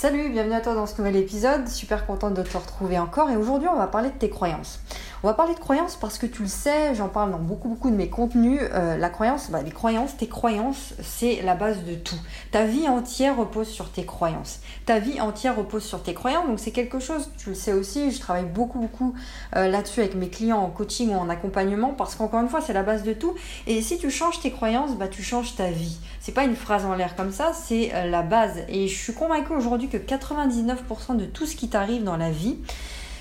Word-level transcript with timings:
Salut, 0.00 0.28
bienvenue 0.28 0.54
à 0.54 0.60
toi 0.60 0.76
dans 0.76 0.86
ce 0.86 0.96
nouvel 0.98 1.16
épisode. 1.16 1.66
Super 1.66 2.06
contente 2.06 2.34
de 2.34 2.44
te 2.44 2.56
retrouver 2.56 3.00
encore. 3.00 3.30
Et 3.30 3.36
aujourd'hui, 3.36 3.66
on 3.66 3.76
va 3.76 3.88
parler 3.88 4.10
de 4.10 4.14
tes 4.14 4.30
croyances. 4.30 4.78
On 5.24 5.26
va 5.26 5.34
parler 5.34 5.54
de 5.54 5.58
croyances 5.58 5.96
parce 5.96 6.16
que 6.16 6.26
tu 6.26 6.42
le 6.42 6.48
sais, 6.48 6.94
j'en 6.94 7.08
parle 7.08 7.32
dans 7.32 7.40
beaucoup 7.40 7.68
beaucoup 7.68 7.90
de 7.90 7.96
mes 7.96 8.08
contenus. 8.08 8.60
Euh, 8.72 8.96
la 8.96 9.10
croyance, 9.10 9.50
bah, 9.50 9.62
les 9.62 9.72
croyances, 9.72 10.16
tes 10.16 10.28
croyances, 10.28 10.94
c'est 11.02 11.42
la 11.42 11.56
base 11.56 11.82
de 11.82 11.96
tout. 11.96 12.18
Ta 12.52 12.64
vie 12.64 12.88
entière 12.88 13.36
repose 13.36 13.66
sur 13.66 13.90
tes 13.90 14.04
croyances. 14.04 14.60
Ta 14.86 15.00
vie 15.00 15.20
entière 15.20 15.56
repose 15.56 15.82
sur 15.82 16.04
tes 16.04 16.14
croyances. 16.14 16.46
Donc 16.46 16.60
c'est 16.60 16.70
quelque 16.70 17.00
chose, 17.00 17.30
tu 17.36 17.48
le 17.48 17.56
sais 17.56 17.72
aussi, 17.72 18.12
je 18.12 18.20
travaille 18.20 18.44
beaucoup 18.44 18.78
beaucoup 18.78 19.12
euh, 19.56 19.66
là-dessus 19.66 20.00
avec 20.00 20.14
mes 20.14 20.28
clients 20.28 20.58
en 20.58 20.70
coaching 20.70 21.10
ou 21.10 21.16
en 21.16 21.28
accompagnement 21.28 21.94
parce 21.94 22.14
qu'encore 22.14 22.40
une 22.40 22.48
fois, 22.48 22.60
c'est 22.60 22.72
la 22.72 22.84
base 22.84 23.02
de 23.02 23.12
tout. 23.12 23.34
Et 23.66 23.82
si 23.82 23.98
tu 23.98 24.10
changes 24.10 24.38
tes 24.38 24.52
croyances, 24.52 24.92
bah, 24.92 25.08
tu 25.08 25.24
changes 25.24 25.56
ta 25.56 25.68
vie. 25.68 25.98
C'est 26.20 26.32
pas 26.32 26.44
une 26.44 26.56
phrase 26.56 26.84
en 26.84 26.94
l'air 26.94 27.16
comme 27.16 27.32
ça, 27.32 27.52
c'est 27.52 27.90
euh, 27.92 28.08
la 28.08 28.22
base. 28.22 28.58
Et 28.68 28.86
je 28.86 28.96
suis 28.96 29.14
convaincue 29.14 29.52
aujourd'hui 29.52 29.88
que 29.88 29.96
99% 29.96 31.16
de 31.16 31.24
tout 31.24 31.44
ce 31.44 31.56
qui 31.56 31.68
t'arrive 31.68 32.04
dans 32.04 32.16
la 32.16 32.30
vie, 32.30 32.58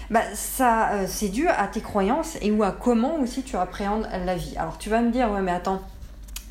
bah, 0.09 0.21
ça, 0.33 0.91
euh, 0.91 1.05
c'est 1.07 1.29
dû 1.29 1.47
à 1.47 1.67
tes 1.67 1.81
croyances 1.81 2.37
et 2.41 2.51
ou 2.51 2.63
à 2.63 2.71
comment 2.71 3.15
aussi 3.19 3.43
tu 3.43 3.55
appréhendes 3.57 4.07
la 4.25 4.35
vie. 4.35 4.55
Alors 4.57 4.77
tu 4.77 4.89
vas 4.89 5.01
me 5.01 5.11
dire, 5.11 5.31
ouais, 5.31 5.41
mais 5.41 5.51
attends, 5.51 5.81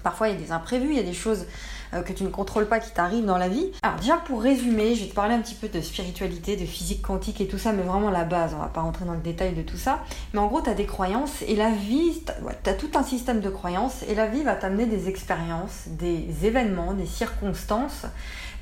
parfois 0.03 0.29
il 0.29 0.35
y 0.35 0.39
a 0.39 0.41
des 0.41 0.53
imprévus, 0.53 0.91
il 0.91 0.97
y 0.97 1.01
a 1.01 1.03
des 1.03 1.15
choses 1.15 1.47
que 1.93 2.13
tu 2.13 2.25
ne 2.25 2.29
contrôles 2.29 2.69
pas 2.69 2.81
qui 2.81 2.91
t'arrivent 2.91 3.25
dans 3.25 3.39
la 3.39 3.49
vie. 3.49 3.71
Alors 3.83 3.99
déjà 3.99 4.17
pour 4.17 4.43
résumer, 4.43 4.95
je 4.95 5.05
vais 5.05 5.11
te 5.11 5.15
parler 5.15 5.35
un 5.35 5.41
petit 5.41 5.55
peu 5.55 5.69
de 5.69 5.81
spiritualité, 5.81 6.57
de 6.57 6.65
physique 6.65 7.03
quantique 7.03 7.41
et 7.41 7.47
tout 7.47 7.59
ça, 7.59 7.73
mais 7.73 7.83
vraiment 7.83 8.11
la 8.11 8.25
base, 8.25 8.53
on 8.55 8.61
va 8.61 8.69
pas 8.69 8.81
rentrer 8.81 9.05
dans 9.05 9.15
le 9.15 9.21
détail 9.21 9.55
de 9.55 9.63
tout 9.63 9.77
ça. 9.77 10.05
Mais 10.33 10.41
en 10.41 10.47
gros, 10.47 10.61
tu 10.61 10.71
as 10.71 10.75
des 10.75 10.87
croyances 10.87 11.43
et 11.47 11.57
la 11.57 11.71
vie, 11.71 12.23
tu 12.65 12.71
as 12.71 12.75
tout 12.75 12.91
un 12.95 13.03
système 13.03 13.41
de 13.41 13.51
croyances 13.51 14.03
et 14.09 14.15
la 14.15 14.27
vie 14.27 14.43
va 14.43 14.55
t'amener 14.55 14.87
des 14.87 15.09
expériences, 15.09 15.85
des 15.87 16.47
événements, 16.47 16.95
des 16.95 17.07
circonstances 17.07 18.07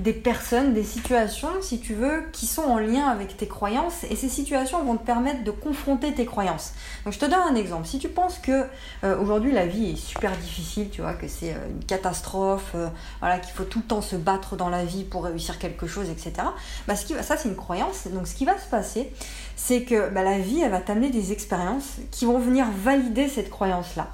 des 0.01 0.13
personnes, 0.13 0.75
des 0.75 0.83
situations, 0.83 1.49
si 1.61 1.81
tu 1.81 1.95
veux, 1.95 2.25
qui 2.33 2.47
sont 2.47 2.63
en 2.63 2.79
lien 2.79 3.07
avec 3.07 3.37
tes 3.37 3.47
croyances 3.47 4.05
et 4.11 4.17
ces 4.17 4.29
situations 4.29 4.83
vont 4.83 4.97
te 4.97 5.07
permettre 5.07 5.45
de 5.45 5.51
confronter 5.51 6.13
tes 6.13 6.27
croyances. 6.27 6.73
Donc 7.05 7.15
je 7.15 7.19
te 7.19 7.27
donne 7.27 7.41
un 7.51 7.55
exemple. 7.55 7.87
Si 7.87 7.99
tu 7.99 8.09
penses 8.09 8.39
que 8.39 8.65
euh, 9.05 9.19
aujourd'hui 9.19 9.53
la 9.53 9.67
vie 9.67 9.93
est 9.93 9.97
super 9.97 10.33
difficile, 10.37 10.91
tu 10.91 11.03
vois, 11.03 11.15
que 11.15 11.29
c'est 11.29 11.53
euh, 11.53 11.69
une 11.71 11.85
catastrophe, 11.85 12.73
euh, 12.75 12.89
qu'il 13.41 13.53
faut 13.53 13.65
tout 13.65 13.81
le 13.81 13.85
temps 13.85 14.03
se 14.03 14.17
battre 14.17 14.57
dans 14.57 14.69
la 14.69 14.85
vie 14.85 15.05
pour 15.05 15.25
réussir 15.25 15.59
quelque 15.59 15.87
chose, 15.87 16.09
etc. 16.11 16.33
Bah, 16.87 16.95
ça 16.97 17.37
c'est 17.37 17.49
une 17.49 17.57
croyance. 17.57 18.07
Donc 18.09 18.27
ce 18.27 18.35
qui 18.35 18.45
va 18.45 18.59
se 18.59 18.67
passer, 18.67 19.11
c'est 19.57 19.83
que 19.83 20.11
bah, 20.11 20.23
la 20.23 20.39
vie, 20.39 20.61
elle 20.61 20.71
va 20.71 20.81
t'amener 20.81 21.11
des 21.11 21.33
expériences 21.33 21.97
qui 22.11 22.25
vont 22.25 22.39
venir 22.39 22.67
valider 22.83 23.29
cette 23.29 23.51
croyance-là. 23.51 24.09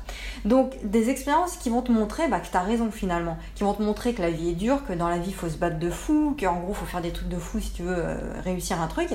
Donc 0.44 0.74
des 0.84 1.10
expériences 1.10 1.56
qui 1.56 1.70
vont 1.70 1.82
te 1.82 1.92
montrer 1.92 2.28
bah, 2.28 2.40
que 2.40 2.48
tu 2.48 2.56
as 2.56 2.62
raison 2.62 2.90
finalement, 2.90 3.36
qui 3.54 3.64
vont 3.64 3.74
te 3.74 3.82
montrer 3.82 4.14
que 4.14 4.22
la 4.22 4.30
vie 4.30 4.50
est 4.50 4.54
dure, 4.54 4.84
que 4.86 4.92
dans 4.92 5.08
la 5.08 5.18
vie 5.18 5.30
il 5.30 5.34
faut 5.34 5.48
se 5.48 5.56
battre 5.56 5.78
de 5.78 5.90
fou, 5.90 6.36
qu'en 6.38 6.60
gros 6.60 6.72
il 6.72 6.76
faut 6.76 6.86
faire 6.86 7.02
des 7.02 7.12
trucs 7.12 7.28
de 7.28 7.38
fou 7.38 7.60
si 7.60 7.70
tu 7.70 7.82
veux 7.82 7.96
euh, 7.96 8.16
réussir 8.44 8.80
un 8.80 8.86
truc. 8.86 9.08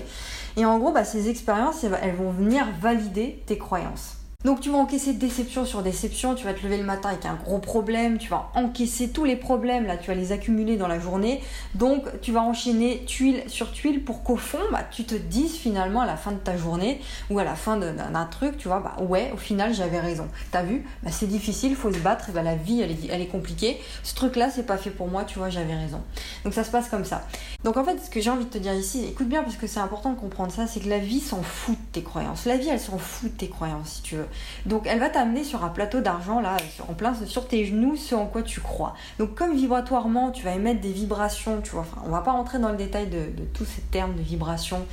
Et 0.58 0.66
en 0.66 0.78
gros, 0.80 0.94
ces 1.04 1.30
expériences, 1.30 1.84
elles 1.84 2.16
vont 2.16 2.32
venir 2.32 2.66
valider 2.82 3.44
tes 3.46 3.58
croyances. 3.58 4.18
Donc 4.46 4.62
tu 4.62 4.70
vas 4.70 4.78
encaisser 4.78 5.14
déception 5.14 5.66
sur 5.66 5.82
déception, 5.82 6.36
tu 6.36 6.46
vas 6.46 6.54
te 6.54 6.62
lever 6.62 6.78
le 6.78 6.84
matin 6.84 7.10
avec 7.10 7.26
un 7.26 7.34
gros 7.34 7.58
problème, 7.58 8.20
tu 8.20 8.30
vas 8.30 8.52
encaisser 8.54 9.10
tous 9.10 9.24
les 9.24 9.36
problèmes, 9.36 9.88
là 9.88 9.98
tu 9.98 10.06
vas 10.06 10.14
les 10.14 10.32
accumuler 10.32 10.78
dans 10.78 10.88
la 10.88 11.00
journée. 11.00 11.42
Donc 11.74 12.04
tu 12.22 12.32
vas 12.32 12.44
enchaîner 12.44 13.04
tuile 13.08 13.42
sur 13.48 13.72
tuile 13.72 14.04
pour 14.04 14.22
qu'au 14.22 14.36
fond, 14.36 14.60
bah, 14.72 14.84
tu 14.92 15.04
te 15.04 15.16
dises 15.16 15.56
finalement 15.56 16.02
à 16.02 16.06
la 16.06 16.16
fin 16.16 16.32
de 16.32 16.38
ta 16.38 16.58
journée 16.58 17.02
ou 17.32 17.40
à 17.40 17.44
la 17.44 17.56
fin 17.56 17.78
d'un 17.78 18.26
truc, 18.26 18.56
tu 18.58 18.68
vois, 18.68 18.82
bah 18.82 19.04
ouais, 19.04 19.32
au 19.34 19.38
final 19.38 19.74
j'avais 19.74 20.00
raison. 20.00 20.28
T'as 20.52 20.62
vu, 20.62 20.86
bah, 21.02 21.10
c'est 21.12 21.26
difficile, 21.26 21.72
il 21.72 21.76
faut 21.76 21.92
se 21.92 21.98
battre, 21.98 22.32
bah, 22.32 22.44
la 22.44 22.56
vie 22.56 22.82
elle 22.82 22.92
est, 22.92 23.10
elle 23.10 23.22
est 23.24 23.28
compliquée. 23.28 23.82
Ce 24.04 24.14
truc-là 24.14 24.52
c'est 24.52 24.68
pas 24.68 24.78
fait 24.78 24.92
pour 24.92 25.08
moi, 25.08 25.24
tu 25.24 25.40
vois, 25.40 25.50
j'avais 25.50 25.76
raison. 25.76 26.04
Donc 26.44 26.54
ça 26.54 26.64
se 26.64 26.70
passe 26.70 26.88
comme 26.88 27.04
ça. 27.04 27.26
Donc 27.64 27.78
en 27.78 27.84
fait, 27.84 27.98
ce 27.98 28.12
que 28.12 28.22
j'ai 28.22 28.30
envie 28.30 28.46
de 28.46 28.50
te 28.52 28.60
dire 28.60 28.76
ici, 28.76 29.06
écoute 29.06 29.28
bien 29.28 29.42
parce 29.42 29.56
que 29.56 29.66
c'est 29.66 29.80
important 29.80 30.12
de 30.12 30.20
comprendre 30.20 30.52
ça, 30.52 30.68
c'est 30.68 30.82
que 30.82 30.90
la 30.90 31.00
vie 31.00 31.20
s'en 31.20 31.42
fout 31.42 31.74
de 31.74 31.94
tes 31.94 32.04
croyances. 32.04 32.46
La 32.46 32.58
vie 32.58 32.70
elle 32.70 32.80
s'en 32.80 33.00
fout 33.00 33.34
de 33.34 33.38
tes 33.38 33.50
croyances 33.50 33.90
si 33.90 34.02
tu 34.04 34.18
veux. 34.18 34.28
Donc 34.66 34.88
elle 34.88 35.00
va 35.00 35.10
t'amener 35.10 35.44
sur 35.44 35.64
un 35.64 35.70
plateau 35.70 36.02
d'argent 36.02 36.42
là, 36.42 36.58
en 36.88 36.94
plein 36.94 37.14
sur 37.26 37.48
tes 37.48 37.66
genoux, 37.66 37.96
ce 37.96 38.16
en 38.16 38.26
quoi 38.26 38.42
tu 38.42 38.62
crois. 38.62 38.96
Donc 39.20 39.36
comme 39.36 39.56
vibratoirement, 39.56 40.32
tu 40.32 40.44
vas 40.44 40.54
émettre 40.54 40.82
des 40.82 40.92
vibrations, 40.92 41.62
tu 41.62 41.72
vois. 41.72 41.82
Enfin, 41.82 42.02
on 42.06 42.10
va 42.10 42.22
pas 42.22 42.32
rentrer 42.32 42.60
dans 42.60 42.70
le 42.70 42.78
détail 42.78 43.08
de, 43.08 43.28
tous 43.54 43.66
ces 43.66 43.82
termes 43.82 44.16
de 44.16 44.22
vibration, 44.22 44.86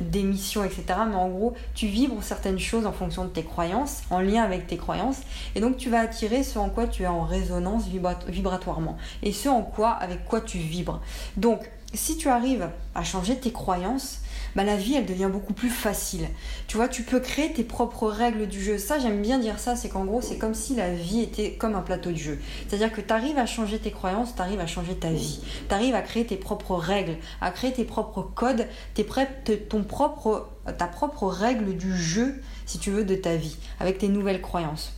d'émission, 0.00 0.64
etc. 0.64 0.84
Mais 1.08 1.16
en 1.16 1.28
gros, 1.28 1.54
tu 1.74 1.86
vibres 1.86 2.22
certaines 2.22 2.58
choses 2.58 2.86
en 2.86 2.92
fonction 2.92 3.24
de 3.24 3.30
tes 3.30 3.44
croyances, 3.44 4.02
en 4.10 4.20
lien 4.20 4.42
avec 4.42 4.66
tes 4.66 4.76
croyances, 4.76 5.20
et 5.54 5.60
donc 5.60 5.76
tu 5.76 5.90
vas 5.90 6.00
attirer 6.00 6.42
ce 6.42 6.58
en 6.58 6.68
quoi 6.68 6.86
tu 6.86 7.04
es 7.04 7.06
en 7.06 7.22
résonance 7.22 7.84
vibratoirement, 8.28 8.96
et 9.22 9.32
ce 9.32 9.48
en 9.48 9.62
quoi, 9.62 9.90
avec 9.90 10.24
quoi 10.24 10.40
tu 10.40 10.58
vibres. 10.58 11.00
Donc 11.36 11.70
si 11.94 12.16
tu 12.16 12.28
arrives 12.28 12.68
à 12.94 13.04
changer 13.04 13.36
tes 13.36 13.52
croyances, 13.52 14.20
bah, 14.56 14.64
la 14.64 14.76
vie 14.76 14.94
elle 14.94 15.06
devient 15.06 15.28
beaucoup 15.30 15.52
plus 15.52 15.68
facile. 15.68 16.28
Tu 16.66 16.76
vois, 16.76 16.88
tu 16.88 17.02
peux 17.02 17.20
créer 17.20 17.52
tes 17.52 17.64
propres 17.64 18.08
règles 18.08 18.46
du 18.46 18.62
jeu. 18.62 18.78
Ça, 18.78 18.98
j'aime 18.98 19.22
bien 19.22 19.38
dire 19.38 19.58
ça, 19.58 19.76
c'est 19.76 19.88
qu'en 19.88 20.04
gros, 20.04 20.20
c'est 20.20 20.38
comme 20.38 20.54
si 20.54 20.74
la 20.74 20.92
vie 20.92 21.20
était 21.20 21.52
comme 21.52 21.74
un 21.74 21.82
plateau 21.82 22.10
de 22.10 22.16
jeu. 22.16 22.38
C'est-à-dire 22.68 22.92
que 22.92 23.00
tu 23.00 23.12
arrives 23.12 23.38
à 23.38 23.46
changer 23.46 23.78
tes 23.78 23.90
croyances, 23.90 24.34
tu 24.34 24.42
arrives 24.42 24.60
à 24.60 24.66
changer 24.66 24.94
ta 24.94 25.10
vie. 25.10 25.40
Tu 25.68 25.74
arrives 25.74 25.94
à 25.94 26.02
créer 26.02 26.26
tes 26.26 26.36
propres 26.36 26.76
règles, 26.76 27.16
à 27.40 27.50
créer 27.50 27.72
tes 27.72 27.84
propres 27.84 28.22
codes, 28.22 28.66
tes, 28.94 29.06
ta 30.78 30.86
propre 30.86 31.26
règle 31.26 31.76
du 31.76 31.96
jeu, 31.96 32.40
si 32.66 32.78
tu 32.78 32.90
veux, 32.90 33.04
de 33.04 33.14
ta 33.14 33.36
vie, 33.36 33.56
avec 33.78 33.98
tes 33.98 34.08
nouvelles 34.08 34.40
croyances. 34.40 34.92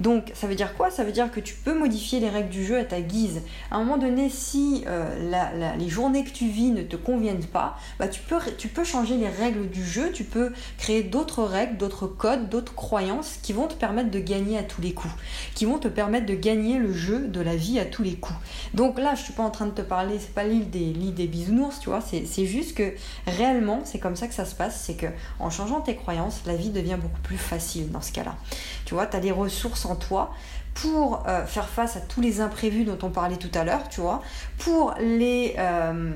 Donc 0.00 0.30
ça 0.34 0.46
veut 0.46 0.54
dire 0.54 0.74
quoi? 0.76 0.90
Ça 0.90 1.04
veut 1.04 1.12
dire 1.12 1.30
que 1.30 1.40
tu 1.40 1.54
peux 1.54 1.76
modifier 1.76 2.20
les 2.20 2.28
règles 2.28 2.50
du 2.50 2.64
jeu 2.64 2.78
à 2.78 2.84
ta 2.84 3.00
guise. 3.00 3.42
À 3.70 3.76
un 3.76 3.78
moment 3.80 3.98
donné, 3.98 4.28
si 4.28 4.84
euh, 4.86 5.74
les 5.78 5.88
journées 5.88 6.24
que 6.24 6.30
tu 6.30 6.48
vis 6.48 6.70
ne 6.70 6.82
te 6.82 6.96
conviennent 6.96 7.44
pas, 7.44 7.76
bah, 7.98 8.08
tu, 8.08 8.20
peux, 8.20 8.84
changer 8.84 9.16
les 9.16 9.28
règles 9.28 9.68
du 9.68 9.84
jeu, 9.84 10.12
tu 10.12 10.24
peux 10.24 10.52
créer 10.78 11.02
d'autres 11.02 11.42
règles, 11.42 11.76
d'autres 11.76 12.06
codes, 12.06 12.48
d'autres 12.48 12.74
croyances 12.74 13.38
qui 13.42 13.52
vont 13.52 13.66
te 13.66 13.74
permettre 13.74 14.10
de 14.10 14.20
gagner 14.20 14.58
à 14.58 14.62
tous 14.62 14.80
les 14.80 14.92
coups, 14.92 15.14
qui 15.54 15.64
vont 15.64 15.78
te 15.78 15.88
permettre 15.88 16.26
de 16.26 16.34
gagner 16.34 16.78
le 16.78 16.92
jeu 16.92 17.26
de 17.26 17.40
la 17.40 17.56
vie 17.56 17.78
à 17.78 17.84
tous 17.84 18.02
les 18.02 18.14
coups. 18.14 18.38
Donc 18.74 18.98
là, 18.98 19.14
je 19.14 19.22
suis 19.22 19.32
pas 19.32 19.42
en 19.42 19.50
train 19.50 19.66
de 19.66 19.72
te 19.72 19.82
parler, 19.82 20.18
c'est 20.20 20.34
pas 20.34 20.44
l'île 20.44 20.70
des, 20.70 21.26
bisounours, 21.26 21.80
tu 21.80 21.90
vois, 21.90 22.00
c'est 22.00 22.46
juste 22.46 22.76
que 22.76 22.92
réellement, 23.26 23.80
c'est 23.84 23.98
comme 23.98 24.16
ça 24.16 24.28
que 24.28 24.34
ça 24.34 24.44
se 24.44 24.54
passe, 24.54 24.80
c'est 24.80 24.94
que 24.94 25.06
en 25.40 25.50
changeant 25.50 25.80
tes 25.80 25.96
croyances, 25.96 26.42
la 26.46 26.54
vie 26.54 26.70
devient 26.70 26.98
beaucoup 27.00 27.20
plus 27.22 27.38
facile 27.38 27.90
dans 27.90 28.00
ce 28.00 28.12
cas-là. 28.12 28.36
Tu 28.84 28.94
vois, 28.94 29.06
tu 29.06 29.16
as 29.16 29.20
des 29.20 29.32
ressources 29.66 29.98
toi 30.08 30.32
pour 30.74 31.24
euh, 31.26 31.44
faire 31.44 31.68
face 31.68 31.96
à 31.96 32.00
tous 32.00 32.20
les 32.20 32.40
imprévus 32.40 32.84
dont 32.84 32.98
on 33.02 33.10
parlait 33.10 33.36
tout 33.36 33.50
à 33.54 33.64
l'heure, 33.64 33.88
tu 33.88 34.00
vois, 34.00 34.22
pour 34.58 34.94
les, 35.00 35.54
euh, 35.58 36.12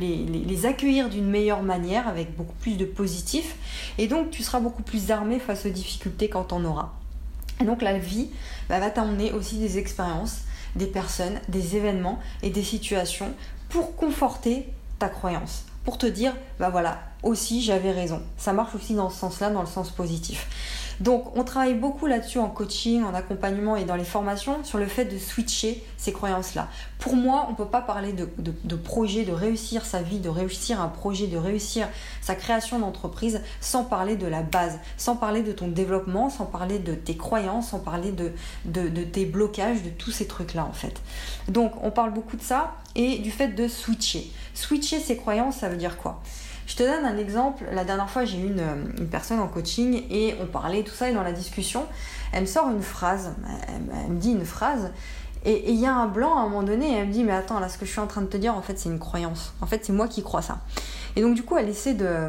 les, 0.00 0.24
les, 0.24 0.66
accueillir 0.66 1.08
d'une 1.08 1.28
meilleure 1.28 1.62
manière, 1.62 2.06
avec 2.06 2.36
beaucoup 2.36 2.54
plus 2.60 2.76
de 2.76 2.84
positif, 2.84 3.56
et 3.98 4.06
donc 4.06 4.30
tu 4.30 4.42
seras 4.42 4.60
beaucoup 4.60 4.82
plus 4.82 5.10
armé 5.10 5.40
face 5.40 5.66
aux 5.66 5.70
difficultés 5.70 6.28
quand 6.28 6.52
on 6.52 6.64
aura. 6.64 6.94
Et 7.60 7.64
donc 7.64 7.82
la 7.82 7.98
vie 7.98 8.30
bah, 8.68 8.78
va 8.78 8.90
t'emmener 8.90 9.32
aussi 9.32 9.56
des 9.56 9.78
expériences, 9.78 10.42
des 10.76 10.86
personnes, 10.86 11.40
des 11.48 11.76
événements 11.76 12.20
et 12.42 12.50
des 12.50 12.62
situations 12.62 13.34
pour 13.68 13.96
conforter 13.96 14.68
ta 15.00 15.08
croyance, 15.08 15.64
pour 15.84 15.98
te 15.98 16.06
dire, 16.06 16.34
bah 16.60 16.70
voilà, 16.70 17.00
aussi 17.24 17.62
j'avais 17.62 17.90
raison. 17.90 18.22
Ça 18.36 18.52
marche 18.52 18.76
aussi 18.76 18.94
dans 18.94 19.10
ce 19.10 19.18
sens-là, 19.18 19.50
dans 19.50 19.62
le 19.62 19.66
sens 19.66 19.90
positif. 19.90 20.46
Donc 21.00 21.36
on 21.36 21.44
travaille 21.44 21.74
beaucoup 21.74 22.06
là-dessus 22.06 22.38
en 22.38 22.48
coaching, 22.48 23.04
en 23.04 23.14
accompagnement 23.14 23.76
et 23.76 23.84
dans 23.84 23.96
les 23.96 24.04
formations 24.04 24.64
sur 24.64 24.78
le 24.78 24.86
fait 24.86 25.04
de 25.04 25.18
switcher 25.18 25.84
ces 25.96 26.12
croyances-là. 26.12 26.68
Pour 26.98 27.14
moi, 27.14 27.46
on 27.48 27.52
ne 27.52 27.56
peut 27.56 27.66
pas 27.66 27.80
parler 27.80 28.12
de, 28.12 28.76
projet, 28.76 29.24
de 29.24 29.32
réussir 29.32 29.84
sa 29.84 30.02
vie, 30.02 30.18
de 30.18 30.28
réussir 30.28 30.80
un 30.80 30.88
projet, 30.88 31.26
de 31.26 31.36
réussir 31.36 31.88
sa 32.20 32.34
création 32.34 32.78
d'entreprise 32.78 33.40
sans 33.60 33.84
parler 33.84 34.16
de 34.16 34.26
la 34.26 34.42
base, 34.42 34.78
sans 34.96 35.14
parler 35.14 35.42
de 35.42 35.52
ton 35.52 35.68
développement, 35.68 36.30
sans 36.30 36.46
parler 36.46 36.78
de 36.78 36.94
tes 36.94 37.16
croyances, 37.16 37.68
sans 37.70 37.78
parler 37.78 38.12
de, 38.12 38.32
de 38.64 39.04
tes 39.04 39.24
blocages, 39.24 39.82
de 39.82 39.90
tous 39.90 40.10
ces 40.10 40.26
trucs-là 40.26 40.64
en 40.64 40.72
fait. 40.72 41.00
Donc 41.48 41.72
on 41.82 41.90
parle 41.90 42.12
beaucoup 42.12 42.36
de 42.36 42.42
ça 42.42 42.74
et 42.96 43.18
du 43.18 43.30
fait 43.30 43.48
de 43.48 43.68
switcher. 43.68 44.30
Switcher 44.54 44.98
ses 44.98 45.16
croyances, 45.16 45.58
ça 45.58 45.68
veut 45.68 45.76
dire 45.76 45.96
quoi? 45.96 46.20
Je 46.68 46.76
te 46.76 46.82
donne 46.82 47.04
un 47.06 47.16
exemple. 47.16 47.64
La 47.72 47.82
dernière 47.82 48.10
fois, 48.10 48.26
j'ai 48.26 48.38
eu 48.38 48.46
une, 48.46 48.62
une, 48.98 49.08
personne 49.08 49.40
en 49.40 49.48
coaching 49.48 50.02
et 50.10 50.34
on 50.40 50.46
parlait 50.46 50.82
tout 50.82 50.94
ça 50.94 51.08
et 51.08 51.14
dans 51.14 51.22
la 51.22 51.32
discussion, 51.32 51.86
elle 52.30 52.42
me 52.42 52.46
sort 52.46 52.68
une 52.68 52.82
phrase. 52.82 53.32
Elle, 53.68 54.12
me 54.12 54.20
dit 54.20 54.32
une 54.32 54.44
phrase 54.44 54.90
et 55.46 55.72
il 55.72 55.80
y 55.80 55.86
a 55.86 55.94
un 55.94 56.08
blanc 56.08 56.36
à 56.36 56.40
un 56.40 56.48
moment 56.48 56.62
donné 56.62 56.92
et 56.92 56.96
elle 56.96 57.08
me 57.08 57.12
dit 57.12 57.24
mais 57.24 57.32
attends 57.32 57.58
là 57.58 57.68
ce 57.68 57.78
que 57.78 57.86
je 57.86 57.90
suis 57.90 58.00
en 58.00 58.06
train 58.06 58.20
de 58.20 58.26
te 58.26 58.36
dire 58.36 58.54
en 58.54 58.60
fait 58.60 58.78
c'est 58.78 58.90
une 58.90 58.98
croyance. 58.98 59.54
En 59.62 59.66
fait 59.66 59.84
c'est 59.84 59.94
moi 59.94 60.08
qui 60.08 60.22
crois 60.22 60.42
ça. 60.42 60.58
Et 61.16 61.22
donc 61.22 61.34
du 61.34 61.42
coup 61.42 61.56
elle 61.56 61.70
essaie 61.70 61.94
de 61.94 62.28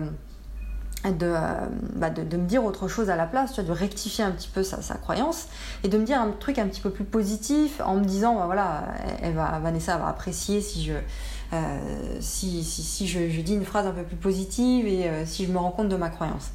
bah 1.04 2.10
de, 2.10 2.24
de, 2.24 2.38
me 2.38 2.46
dire 2.46 2.64
autre 2.66 2.90
chose 2.90 3.10
à 3.10 3.16
la 3.16 3.26
place, 3.26 3.54
tu 3.54 3.62
vois, 3.62 3.74
de 3.74 3.78
rectifier 3.78 4.24
un 4.24 4.32
petit 4.32 4.50
peu 4.50 4.64
sa, 4.64 4.82
sa, 4.82 4.96
croyance 4.96 5.48
et 5.84 5.88
de 5.88 5.98
me 5.98 6.04
dire 6.04 6.20
un 6.20 6.32
truc 6.32 6.60
un 6.60 6.68
petit 6.68 6.82
peu 6.82 6.90
plus 6.90 7.06
positif 7.06 7.82
en 7.86 7.96
me 7.96 8.04
disant, 8.04 8.36
bah 8.36 8.46
voilà, 8.46 8.84
elle 9.22 9.34
va, 9.34 9.60
Vanessa 9.60 9.98
va 9.98 10.10
apprécier 10.10 10.60
si 10.60 10.84
je, 10.84 10.92
euh, 10.92 11.00
si, 12.20 12.64
si, 12.64 12.84
si 12.84 13.08
je, 13.08 13.42
dis 13.42 13.54
une 13.54 13.66
phrase 13.66 13.88
un 13.88 13.92
peu 13.92 14.04
plus 14.04 14.16
positive 14.16 14.88
et 14.88 15.08
euh, 15.08 15.26
si 15.26 15.46
je 15.46 15.52
me 15.52 15.58
rends 15.58 15.72
compte 15.72 15.90
de 15.90 15.96
ma 15.96 16.10
croyance. 16.10 16.52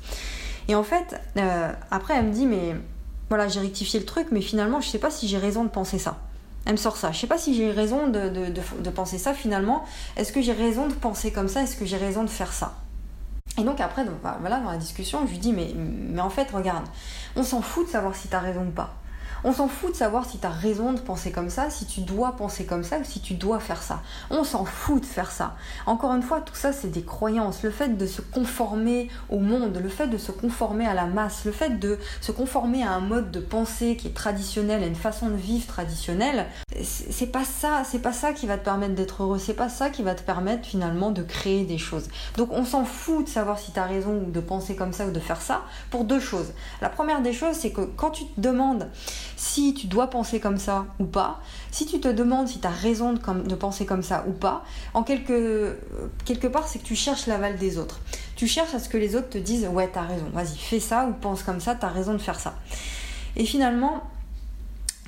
Et 0.69 0.75
en 0.75 0.83
fait, 0.83 1.21
euh, 1.37 1.73
après, 1.91 2.15
elle 2.15 2.27
me 2.27 2.33
dit, 2.33 2.47
mais 2.47 2.77
voilà, 3.29 3.49
j'ai 3.49 3.61
rectifié 3.61 4.01
le 4.01 4.07
truc, 4.07 4.29
mais 4.31 4.41
finalement, 4.41 4.81
je 4.81 4.89
sais 4.89 4.99
pas 4.99 5.11
si 5.11 5.29
j'ai 5.29 5.39
raison 5.39 5.65
de 5.65 5.69
penser 5.69 5.99
ça. 5.99 6.19
Elle 6.67 6.73
me 6.73 6.79
sort 6.79 6.97
ça. 6.97 7.13
Je 7.13 7.19
sais 7.19 7.27
pas 7.27 7.37
si 7.37 7.55
j'ai 7.55 7.71
raison 7.71 8.09
de, 8.09 8.91
penser 8.91 9.19
ça 9.19 9.35
finalement. 9.35 9.85
Est-ce 10.17 10.33
que 10.33 10.41
j'ai 10.41 10.53
raison 10.53 10.87
de 10.87 10.95
penser 10.95 11.31
comme 11.31 11.49
ça? 11.49 11.63
Est-ce 11.63 11.77
que 11.77 11.85
j'ai 11.85 11.99
raison 11.99 12.23
de 12.23 12.31
faire 12.31 12.53
ça? 12.53 12.75
Et 13.59 13.63
donc 13.63 13.81
après, 13.81 14.05
voilà, 14.41 14.61
dans 14.61 14.71
la 14.71 14.79
discussion, 14.79 15.27
je 15.27 15.33
lui 15.33 15.39
dis, 15.39 15.53
mais, 15.53 15.73
mais 15.77 16.23
en 16.23 16.31
fait, 16.31 16.51
regarde, 16.51 16.87
on 17.37 17.43
s'en 17.43 17.61
fout 17.61 17.87
de 17.87 17.91
savoir 17.91 18.17
si 18.17 18.29
tu 18.29 18.35
as 18.35 18.41
raison 18.41 18.63
ou 18.67 18.71
pas. 18.71 18.95
On 19.45 19.53
s'en 19.53 19.69
fout 19.69 19.93
de 19.93 19.97
savoir 19.97 20.25
si 20.25 20.39
tu 20.39 20.47
as 20.47 20.51
raison 20.51 20.95
de 20.95 21.01
penser 21.01 21.31
comme 21.31 21.51
ça, 21.51 21.69
si 21.69 21.85
tu 21.85 22.01
dois 22.01 22.33
penser 22.33 22.65
comme 22.65 22.83
ça 22.83 22.99
ou 22.99 23.05
si 23.05 23.21
tu 23.21 23.35
dois 23.35 23.61
faire 23.61 23.83
ça. 23.83 24.01
On 24.31 24.43
s'en 24.43 24.65
fout 24.65 25.03
de 25.03 25.07
faire 25.07 25.31
ça. 25.31 25.55
Encore 25.85 26.15
une 26.15 26.23
fois, 26.23 26.41
tout 26.41 26.55
ça, 26.55 26.73
c'est 26.73 26.91
des 26.91 27.03
croyances. 27.03 27.63
Le 27.63 27.71
fait 27.71 27.97
de 27.97 28.07
se 28.07 28.23
conformer 28.23 29.11
au 29.29 29.39
monde, 29.39 29.79
le 29.83 29.89
fait 29.91 30.07
de 30.07 30.17
se 30.17 30.33
conformer 30.33 30.87
à 30.87 30.95
la 30.95 31.07
masse, 31.07 31.45
le 31.45 31.53
fait 31.53 31.79
de 31.79 31.99
se 32.23 32.33
conformer 32.33 32.83
à 32.83 32.93
un 32.93 33.01
mode 33.01 33.31
de 33.31 33.41
pensée 33.41 33.97
qui 33.97 34.09
est 34.09 34.15
traditionnel, 34.15 34.83
à 34.83 34.87
une 34.87 34.95
façon 34.95 35.29
de 35.29 35.37
vivre 35.37 35.67
traditionnelle, 35.67 36.47
c'est 36.83 37.27
pas 37.27 37.45
ça, 37.45 37.83
c'est 37.85 37.99
pas 37.99 38.13
ça 38.13 38.33
qui 38.33 38.47
va 38.47 38.57
te 38.57 38.65
permettre 38.65 38.95
d'être 38.95 39.23
heureux, 39.23 39.39
c'est 39.39 39.55
pas 39.55 39.69
ça 39.69 39.91
qui 39.91 40.03
va 40.03 40.15
te 40.15 40.23
permettre 40.23 40.67
finalement 40.67 41.11
de 41.11 41.23
créer 41.23 41.65
des 41.65 41.79
choses. 41.79 42.09
Donc 42.37 42.51
on 42.53 42.65
s'en 42.65 42.85
fout 42.85 43.25
de 43.25 43.29
savoir 43.29 43.59
si 43.59 43.73
tu 43.73 43.79
as 43.79 43.85
raison 43.85 44.25
ou 44.27 44.31
de 44.31 44.41
penser 44.41 44.75
comme 44.75 44.93
ça 44.93 45.07
ou 45.07 45.11
de 45.11 45.21
faire 45.21 45.41
ça 45.41 45.63
pour 45.91 46.05
deux 46.05 46.21
choses. 46.21 46.53
La 46.81 46.89
première 46.89 47.21
des 47.21 47.33
choses, 47.33 47.57
c'est 47.57 47.73
que 47.73 47.83
quand 47.83 48.11
tu 48.11 48.25
te 48.27 48.41
demandes 48.41 48.89
si 49.37 49.75
tu 49.75 49.87
dois 49.87 50.09
penser 50.09 50.41
comme 50.41 50.59
ça 50.59 50.87
ou 50.99 51.05
pas, 51.05 51.41
si 51.71 51.87
tu 51.87 52.01
te 52.01 52.09
demandes 52.09 52.49
si 52.49 52.61
tu 52.61 52.67
as 52.67 52.71
raison 52.71 53.13
de, 53.13 53.55
penser 53.55 53.87
comme 53.87 54.03
ça 54.03 54.25
ou 54.29 54.33
pas, 54.33 54.65
en 54.95 55.03
quelque, 55.03 55.79
quelque 56.25 56.47
part, 56.47 56.69
c'est 56.69 56.79
que 56.79 56.85
tu 56.85 56.97
cherches 56.97 57.27
l'aval 57.27 57.57
des 57.57 57.79
autres. 57.79 58.01
Tu 58.37 58.47
cherches 58.47 58.75
à 58.75 58.79
ce 58.79 58.89
que 58.89 58.99
les 58.99 59.17
autres 59.17 59.31
te 59.31 59.39
disent 59.39 59.69
Ouais, 59.71 59.89
t'as 59.93 60.03
raison, 60.03 60.27
vas-y, 60.33 60.57
fais 60.57 60.81
ça 60.81 61.07
ou 61.07 61.13
pense 61.13 61.43
comme 61.43 61.61
ça, 61.61 61.75
t'as 61.75 61.89
raison 61.89 62.13
de 62.13 62.19
faire 62.19 62.39
ça. 62.39 62.55
Et 63.37 63.45
finalement, 63.45 64.03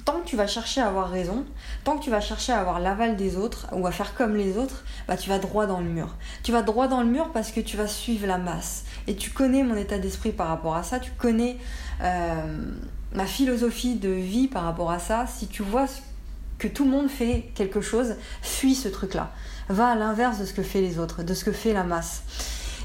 tant 0.06 0.20
que 0.20 0.24
tu 0.24 0.36
vas 0.36 0.46
chercher 0.46 0.80
à 0.80 0.86
avoir 0.86 1.10
raison, 1.10 1.44
tant 1.84 1.98
que 1.98 2.04
tu 2.04 2.10
vas 2.10 2.20
chercher 2.20 2.52
à 2.52 2.60
avoir 2.60 2.78
l'aval 2.78 3.16
des 3.16 3.36
autres 3.36 3.66
ou 3.72 3.86
à 3.86 3.90
faire 3.90 4.14
comme 4.14 4.36
les 4.36 4.56
autres, 4.56 4.84
bah 5.08 5.16
tu 5.16 5.28
vas 5.28 5.38
droit 5.38 5.66
dans 5.66 5.80
le 5.80 5.86
mur. 5.86 6.14
Tu 6.44 6.52
vas 6.52 6.62
droit 6.62 6.86
dans 6.86 7.00
le 7.00 7.08
mur 7.08 7.30
parce 7.32 7.50
que 7.50 7.60
tu 7.60 7.76
vas 7.76 7.88
suivre 7.88 8.26
la 8.26 8.38
masse. 8.38 8.84
Et 9.08 9.16
tu 9.16 9.30
connais 9.30 9.64
mon 9.64 9.76
état 9.76 9.98
d'esprit 9.98 10.30
par 10.30 10.48
rapport 10.48 10.76
à 10.76 10.84
ça, 10.84 11.00
tu 11.00 11.10
connais 11.18 11.58
euh, 12.02 12.72
ma 13.14 13.26
philosophie 13.26 13.96
de 13.96 14.08
vie 14.08 14.48
par 14.48 14.64
rapport 14.64 14.90
à 14.90 14.98
ça. 14.98 15.26
Si 15.26 15.46
tu 15.46 15.62
vois 15.62 15.86
que 16.58 16.68
tout 16.68 16.84
le 16.84 16.90
monde 16.90 17.08
fait 17.08 17.50
quelque 17.54 17.80
chose, 17.80 18.14
fuis 18.42 18.74
ce 18.74 18.88
truc-là. 18.88 19.32
Va 19.68 19.88
à 19.88 19.94
l'inverse 19.94 20.38
de 20.38 20.44
ce 20.44 20.52
que 20.52 20.62
fait 20.62 20.80
les 20.80 20.98
autres, 20.98 21.22
de 21.22 21.34
ce 21.34 21.44
que 21.44 21.52
fait 21.52 21.72
la 21.72 21.84
masse. 21.84 22.22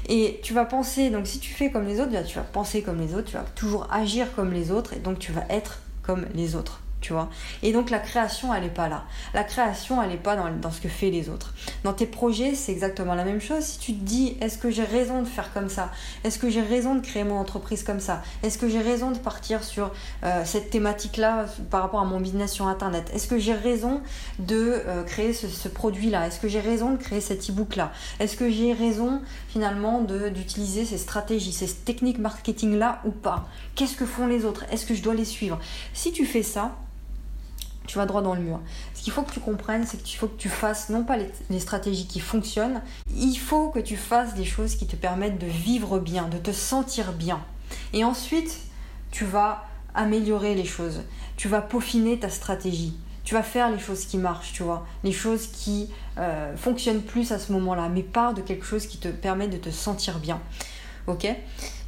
Et 0.08 0.40
tu 0.42 0.52
vas 0.52 0.64
penser, 0.64 1.10
donc 1.10 1.26
si 1.26 1.38
tu 1.38 1.52
fais 1.52 1.70
comme 1.70 1.86
les 1.86 2.00
autres, 2.00 2.10
tu 2.26 2.36
vas 2.36 2.42
penser 2.42 2.82
comme 2.82 3.00
les 3.00 3.14
autres, 3.14 3.26
tu 3.30 3.36
vas 3.36 3.44
toujours 3.54 3.86
agir 3.92 4.26
comme 4.34 4.52
les 4.52 4.70
autres, 4.72 4.94
et 4.94 4.98
donc 4.98 5.18
tu 5.18 5.32
vas 5.32 5.44
être 5.48 5.78
comme 6.02 6.26
les 6.34 6.56
autres 6.56 6.80
tu 7.02 7.12
vois. 7.12 7.28
Et 7.62 7.72
donc 7.72 7.90
la 7.90 7.98
création, 7.98 8.54
elle 8.54 8.62
n'est 8.62 8.68
pas 8.70 8.88
là. 8.88 9.04
La 9.34 9.44
création, 9.44 10.02
elle 10.02 10.10
n'est 10.10 10.16
pas 10.16 10.36
dans, 10.36 10.70
ce 10.70 10.80
que 10.80 10.88
fait 10.88 11.10
les 11.10 11.28
autres. 11.28 11.52
Dans 11.84 11.92
tes 11.92 12.06
projets, 12.06 12.54
c'est 12.54 12.72
exactement 12.72 13.14
la 13.14 13.24
même 13.24 13.40
chose. 13.40 13.64
Si 13.64 13.78
tu 13.78 13.92
te 13.94 14.02
dis, 14.02 14.36
est-ce 14.40 14.56
que 14.56 14.70
j'ai 14.70 14.84
raison 14.84 15.20
de 15.20 15.28
faire 15.28 15.52
comme 15.52 15.68
ça? 15.68 15.90
Est-ce 16.24 16.38
que 16.38 16.48
j'ai 16.48 16.62
raison 16.62 16.94
de 16.94 17.00
créer 17.00 17.24
mon 17.24 17.36
entreprise 17.36 17.82
comme 17.82 18.00
ça? 18.00 18.22
Est-ce 18.42 18.56
que 18.56 18.68
j'ai 18.68 18.80
raison 18.80 19.10
de 19.10 19.18
partir 19.18 19.62
sur 19.64 19.92
euh, 20.24 20.42
cette 20.44 20.70
thématique-là 20.70 21.46
par 21.70 21.82
rapport 21.82 22.00
à 22.00 22.04
mon 22.04 22.20
business 22.20 22.52
sur 22.52 22.66
Internet? 22.66 23.10
Est-ce 23.12 23.26
que 23.26 23.38
j'ai 23.38 23.54
raison 23.54 24.00
de 24.38 24.80
euh, 24.86 25.02
créer 25.02 25.32
ce, 25.32 25.68
produit-là? 25.68 26.28
Est-ce 26.28 26.38
que 26.38 26.48
j'ai 26.48 26.60
raison 26.60 26.90
de 26.90 26.96
créer 26.96 27.20
cet 27.20 27.50
e-book-là? 27.50 27.92
Est-ce 28.20 28.36
que 28.36 28.48
j'ai 28.50 28.72
raison 28.72 29.20
finalement 29.48 30.00
d'utiliser 30.02 30.84
ces 30.84 30.98
stratégies, 30.98 31.52
ces 31.52 31.68
techniques 31.68 32.18
marketing-là 32.18 33.00
ou 33.04 33.10
pas? 33.10 33.48
Qu'est-ce 33.74 33.96
que 33.96 34.06
font 34.06 34.26
les 34.26 34.44
autres? 34.44 34.64
Est-ce 34.70 34.86
que 34.86 34.94
je 34.94 35.02
dois 35.02 35.14
les 35.14 35.24
suivre? 35.24 35.58
Si 35.94 36.12
tu 36.12 36.26
fais 36.26 36.42
ça, 36.42 36.76
tu 37.86 37.98
vas 37.98 38.06
droit 38.06 38.22
dans 38.22 38.34
le 38.34 38.40
mur. 38.40 38.60
Ce 38.94 39.02
qu'il 39.02 39.12
faut 39.12 39.22
que 39.22 39.32
tu 39.32 39.40
comprennes, 39.40 39.86
c'est 39.86 40.02
qu'il 40.02 40.18
faut 40.18 40.28
que 40.28 40.38
tu 40.38 40.48
fasses 40.48 40.88
non 40.88 41.04
pas 41.04 41.16
les, 41.16 41.60
stratégies 41.60 42.06
qui 42.06 42.20
fonctionnent, 42.20 42.82
il 43.14 43.36
faut 43.36 43.70
que 43.70 43.78
tu 43.78 43.96
fasses 43.96 44.34
des 44.34 44.44
choses 44.44 44.76
qui 44.76 44.86
te 44.86 44.96
permettent 44.96 45.38
de 45.38 45.46
vivre 45.46 45.98
bien, 45.98 46.28
de 46.28 46.38
te 46.38 46.52
sentir 46.52 47.12
bien. 47.12 47.40
Et 47.92 48.04
ensuite, 48.04 48.58
tu 49.10 49.24
vas 49.24 49.64
améliorer 49.94 50.54
les 50.54 50.64
choses, 50.64 51.02
tu 51.36 51.48
vas 51.48 51.60
peaufiner 51.60 52.18
ta 52.18 52.30
stratégie, 52.30 52.96
tu 53.24 53.34
vas 53.34 53.42
faire 53.42 53.70
les 53.70 53.78
choses 53.78 54.06
qui 54.06 54.16
marchent, 54.16 54.52
tu 54.52 54.62
vois, 54.62 54.86
les 55.04 55.12
choses 55.12 55.48
qui 55.48 55.90
euh, 56.18 56.56
fonctionnent 56.56 57.02
plus 57.02 57.32
à 57.32 57.38
ce 57.38 57.52
moment-là, 57.52 57.88
mais 57.88 58.02
pas 58.02 58.32
de 58.32 58.40
quelque 58.40 58.64
chose 58.64 58.86
qui 58.86 58.98
te 58.98 59.08
permet 59.08 59.48
de 59.48 59.58
te 59.58 59.70
sentir 59.70 60.18
bien 60.18 60.40
ok. 61.06 61.28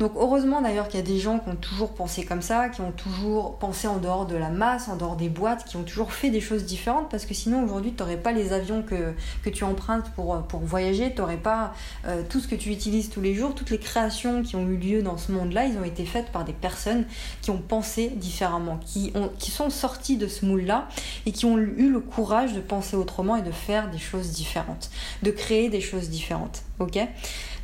Donc 0.01 0.13
heureusement 0.17 0.61
d'ailleurs 0.61 0.89
qu'il 0.89 0.99
y 0.99 1.03
a 1.03 1.07
des 1.07 1.19
gens 1.19 1.39
qui 1.39 1.49
ont 1.49 1.57
toujours 1.57 1.95
pensé 1.95 2.25
comme 2.25 2.43
ça, 2.43 2.69
qui 2.69 2.81
ont 2.81 2.91
toujours 2.91 3.59
pensé 3.59 3.87
en 3.87 3.99
dehors 3.99 4.27
de 4.27 4.37
la 4.37 4.51
masse, 4.51 4.89
en 4.89 4.97
dehors 4.97 5.17
des 5.17 5.29
boîtes, 5.29 5.65
qui 5.65 5.77
ont 5.77 5.85
toujours 5.85 6.13
fait 6.13 6.31
des 6.31 6.41
choses 6.41 6.65
différentes, 6.65 7.09
parce 7.11 7.27
que 7.27 7.35
sinon 7.35 7.63
aujourd'hui 7.63 7.93
tu 7.93 8.03
n'aurais 8.03 8.17
pas 8.17 8.33
les 8.33 8.53
avions 8.53 8.83
que, 8.83 9.15
tu 9.51 9.65
empruntes 9.65 10.11
pour, 10.17 10.37
pour 10.43 10.61
voyager, 10.61 11.13
tu 11.15 11.21
n'aurais 11.21 11.37
pas 11.37 11.75
euh, 12.07 12.23
tout 12.29 12.41
ce 12.41 12.49
que 12.49 12.57
tu 12.57 12.71
utilises 12.71 13.09
tous 13.11 13.21
les 13.21 13.35
jours, 13.35 13.55
toutes 13.55 13.71
les 13.71 13.79
créations 13.79 14.43
qui 14.43 14.57
ont 14.57 14.67
eu 14.69 14.77
lieu 14.77 15.03
dans 15.03 15.17
ce 15.17 15.31
monde-là, 15.31 15.67
ils 15.67 15.79
ont 15.79 15.85
été 15.85 16.05
faites 16.05 16.31
par 16.33 16.45
des 16.45 16.53
personnes 16.53 17.05
qui 17.41 17.51
ont 17.51 17.59
pensé 17.59 18.09
différemment, 18.09 18.79
qui, 18.85 19.13
ont, 19.15 19.31
qui 19.39 19.51
sont 19.51 19.71
sorties 19.71 20.17
de 20.17 20.27
ce 20.27 20.45
moule-là 20.45 20.89
et 21.27 21.33
qui 21.33 21.47
ont 21.47 21.57
eu 21.57 21.91
le 21.91 22.01
courage 22.01 22.53
de 22.53 22.61
penser 22.61 22.97
autrement 22.97 23.37
et 23.37 23.43
de 23.43 23.53
faire 23.53 23.91
des 23.91 23.99
choses 23.99 24.31
différentes, 24.31 24.91
de 25.23 25.31
créer 25.31 25.69
des 25.69 25.81
choses 25.81 26.11
différentes, 26.11 26.63
ok. 26.81 26.99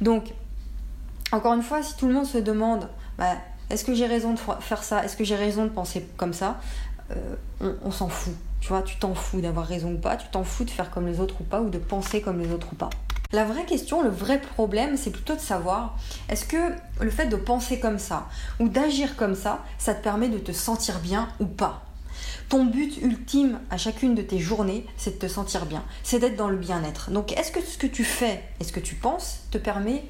Donc 0.01 0.33
encore 1.33 1.55
une 1.55 1.63
fois, 1.63 1.83
si 1.83 1.97
tout 1.97 2.07
le 2.07 2.15
monde 2.15 2.27
se 2.27 2.39
demande 2.39 2.89
bah, 3.19 3.37
est-ce 3.71 3.85
que 3.85 3.95
j'ai 3.95 4.07
raison 4.07 4.33
de 4.35 4.39
faire 4.61 4.83
ça? 4.83 5.05
Est-ce 5.05 5.17
que 5.17 5.25
j'ai 5.25 5.37
raison 5.37 5.65
de 5.65 5.71
penser 5.71 6.07
comme 6.17 6.33
ça? 6.33 6.61
Euh, 7.13 7.75
On, 7.85 7.91
s'en 7.91 8.09
fout. 8.09 8.35
Tu 8.61 8.69
vois, 8.69 8.83
tu 8.83 8.97
t'en 8.97 9.15
fous 9.15 9.41
d'avoir 9.41 9.67
raison 9.67 9.93
ou 9.93 9.99
pas, 9.99 10.17
tu 10.17 10.29
t'en 10.29 10.45
fous 10.45 10.65
de 10.65 10.71
faire 10.71 10.91
comme 10.91 11.07
les 11.07 11.21
autres 11.21 11.37
ou 11.41 11.45
pas, 11.45 11.61
ou 11.61 11.71
de 11.71 11.79
penser 11.79 12.21
comme 12.21 12.41
les 12.41 12.53
autres 12.53 12.69
ou 12.73 12.77
pas. 12.77 12.91
La 13.33 13.45
vraie 13.45 13.65
question, 13.65 14.03
le 14.03 14.11
vrai 14.11 14.41
problème, 14.41 14.97
c'est 14.97 15.11
plutôt 15.11 15.37
de 15.37 15.41
savoir 15.41 15.97
est-ce 16.29 16.45
que 16.45 16.73
le 17.01 17.11
fait 17.11 17.27
de 17.27 17.37
penser 17.37 17.79
comme 17.79 18.01
ça 18.01 18.27
ou 18.59 18.69
d'agir 18.69 19.15
comme 19.17 19.37
ça, 19.37 19.63
ça 19.79 19.95
te 19.95 20.03
permet 20.03 20.29
de 20.29 20.39
te 20.39 20.51
sentir 20.51 20.99
bien 20.99 21.29
ou 21.39 21.47
pas? 21.47 21.85
Ton 22.49 22.65
but 22.65 23.01
ultime 23.03 23.61
à 23.71 23.77
chacune 23.77 24.17
de 24.17 24.23
tes 24.23 24.41
journées, 24.41 24.85
c'est 24.97 25.13
de 25.13 25.27
te 25.27 25.33
sentir 25.33 25.67
bien, 25.67 25.85
c'est 26.03 26.19
d'être 26.19 26.37
dans 26.37 26.49
le 26.49 26.57
bien-être. 26.57 27.13
Donc 27.13 27.33
est-ce 27.39 27.53
que 27.53 27.61
ce 27.61 27.79
que 27.79 27.87
tu 27.87 28.03
fais 28.03 28.43
et 28.59 28.65
ce 28.65 28.73
que 28.73 28.81
tu 28.81 28.97
penses 28.97 29.43
te 29.53 29.59
permet 29.59 30.05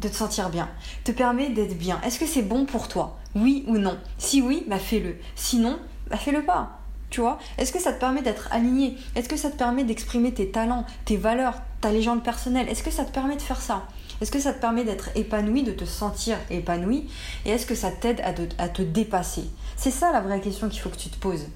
de 0.00 0.08
te 0.08 0.14
sentir 0.14 0.50
bien, 0.50 0.68
te 1.04 1.12
permet 1.12 1.50
d'être 1.50 1.78
bien. 1.78 2.00
Est-ce 2.02 2.18
que 2.18 2.26
c'est 2.26 2.42
bon 2.42 2.64
pour 2.66 2.88
toi? 2.88 3.18
Oui 3.34 3.64
ou 3.66 3.78
non? 3.78 3.98
Si 4.18 4.42
oui, 4.42 4.64
bah 4.68 4.78
fais-le. 4.78 5.16
Sinon, 5.34 5.78
bah 6.10 6.16
fais-le 6.16 6.44
pas. 6.44 6.78
Tu 7.10 7.20
vois? 7.20 7.38
Est-ce 7.58 7.72
que 7.72 7.80
ça 7.80 7.92
te 7.92 8.00
permet 8.00 8.22
d'être 8.22 8.48
aligné? 8.50 8.96
Est-ce 9.14 9.28
que 9.28 9.36
ça 9.36 9.50
te 9.50 9.56
permet 9.56 9.84
d'exprimer 9.84 10.34
tes 10.34 10.50
talents, 10.50 10.84
tes 11.04 11.16
valeurs, 11.16 11.54
ta 11.80 11.92
légende 11.92 12.24
personnelle? 12.24 12.68
Est-ce 12.68 12.82
que 12.82 12.90
ça 12.90 13.04
te 13.04 13.12
permet 13.12 13.36
de 13.36 13.42
faire 13.42 13.60
ça? 13.60 13.86
Est-ce 14.20 14.30
que 14.30 14.40
ça 14.40 14.52
te 14.52 14.60
permet 14.60 14.84
d'être 14.84 15.10
épanoui, 15.14 15.62
de 15.62 15.72
te 15.72 15.84
sentir 15.84 16.36
épanoui? 16.50 17.08
Et 17.44 17.50
est-ce 17.50 17.66
que 17.66 17.74
ça 17.74 17.90
t'aide 17.90 18.20
à, 18.58 18.68
te 18.68 18.82
dépasser? 18.82 19.44
C'est 19.76 19.90
ça 19.90 20.12
la 20.12 20.20
vraie 20.20 20.40
question 20.40 20.68
qu'il 20.68 20.80
faut 20.80 20.88
que 20.88 20.96
tu 20.96 21.08
te 21.08 21.18
poses. 21.18 21.46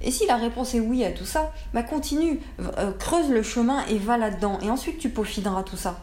Et 0.00 0.10
si 0.10 0.26
la 0.26 0.36
réponse 0.36 0.74
est 0.74 0.80
oui 0.80 1.04
à 1.04 1.12
tout 1.12 1.24
ça, 1.24 1.52
bah 1.74 1.82
continue, 1.82 2.40
euh, 2.78 2.92
creuse 2.92 3.30
le 3.30 3.42
chemin 3.42 3.84
et 3.86 3.98
va 3.98 4.18
là-dedans. 4.18 4.58
Et 4.62 4.70
ensuite 4.70 4.98
tu 4.98 5.10
peaufineras 5.10 5.62
tout 5.62 5.76
ça. 5.76 6.02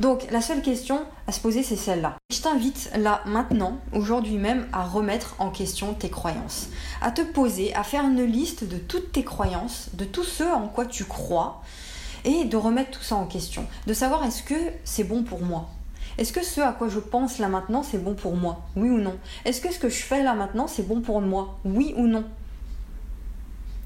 Donc 0.00 0.26
la 0.30 0.40
seule 0.40 0.62
question 0.62 1.00
à 1.26 1.32
se 1.32 1.40
poser, 1.40 1.62
c'est 1.62 1.76
celle-là. 1.76 2.16
Je 2.32 2.40
t'invite 2.40 2.90
là, 2.96 3.22
maintenant, 3.26 3.78
aujourd'hui 3.92 4.36
même, 4.36 4.66
à 4.72 4.84
remettre 4.84 5.36
en 5.38 5.50
question 5.50 5.94
tes 5.94 6.10
croyances. 6.10 6.68
À 7.00 7.10
te 7.10 7.22
poser, 7.22 7.74
à 7.74 7.84
faire 7.84 8.04
une 8.04 8.24
liste 8.24 8.64
de 8.64 8.78
toutes 8.78 9.12
tes 9.12 9.24
croyances, 9.24 9.90
de 9.94 10.04
tout 10.04 10.24
ce 10.24 10.42
en 10.44 10.68
quoi 10.68 10.86
tu 10.86 11.04
crois, 11.04 11.62
et 12.24 12.44
de 12.44 12.56
remettre 12.56 12.90
tout 12.90 13.02
ça 13.02 13.16
en 13.16 13.26
question. 13.26 13.66
De 13.86 13.94
savoir 13.94 14.24
est-ce 14.24 14.42
que 14.42 14.54
c'est 14.84 15.04
bon 15.04 15.22
pour 15.22 15.42
moi? 15.42 15.68
Est-ce 16.18 16.32
que 16.32 16.44
ce 16.44 16.60
à 16.60 16.72
quoi 16.72 16.88
je 16.88 16.98
pense 16.98 17.38
là 17.38 17.48
maintenant, 17.48 17.82
c'est 17.82 17.98
bon 17.98 18.14
pour 18.14 18.36
moi? 18.36 18.60
Oui 18.76 18.90
ou 18.90 18.98
non? 18.98 19.16
Est-ce 19.44 19.60
que 19.60 19.72
ce 19.72 19.78
que 19.78 19.88
je 19.88 20.02
fais 20.02 20.22
là 20.22 20.34
maintenant, 20.34 20.66
c'est 20.66 20.86
bon 20.86 21.00
pour 21.00 21.20
moi? 21.20 21.58
Oui 21.64 21.94
ou 21.96 22.06
non? 22.06 22.24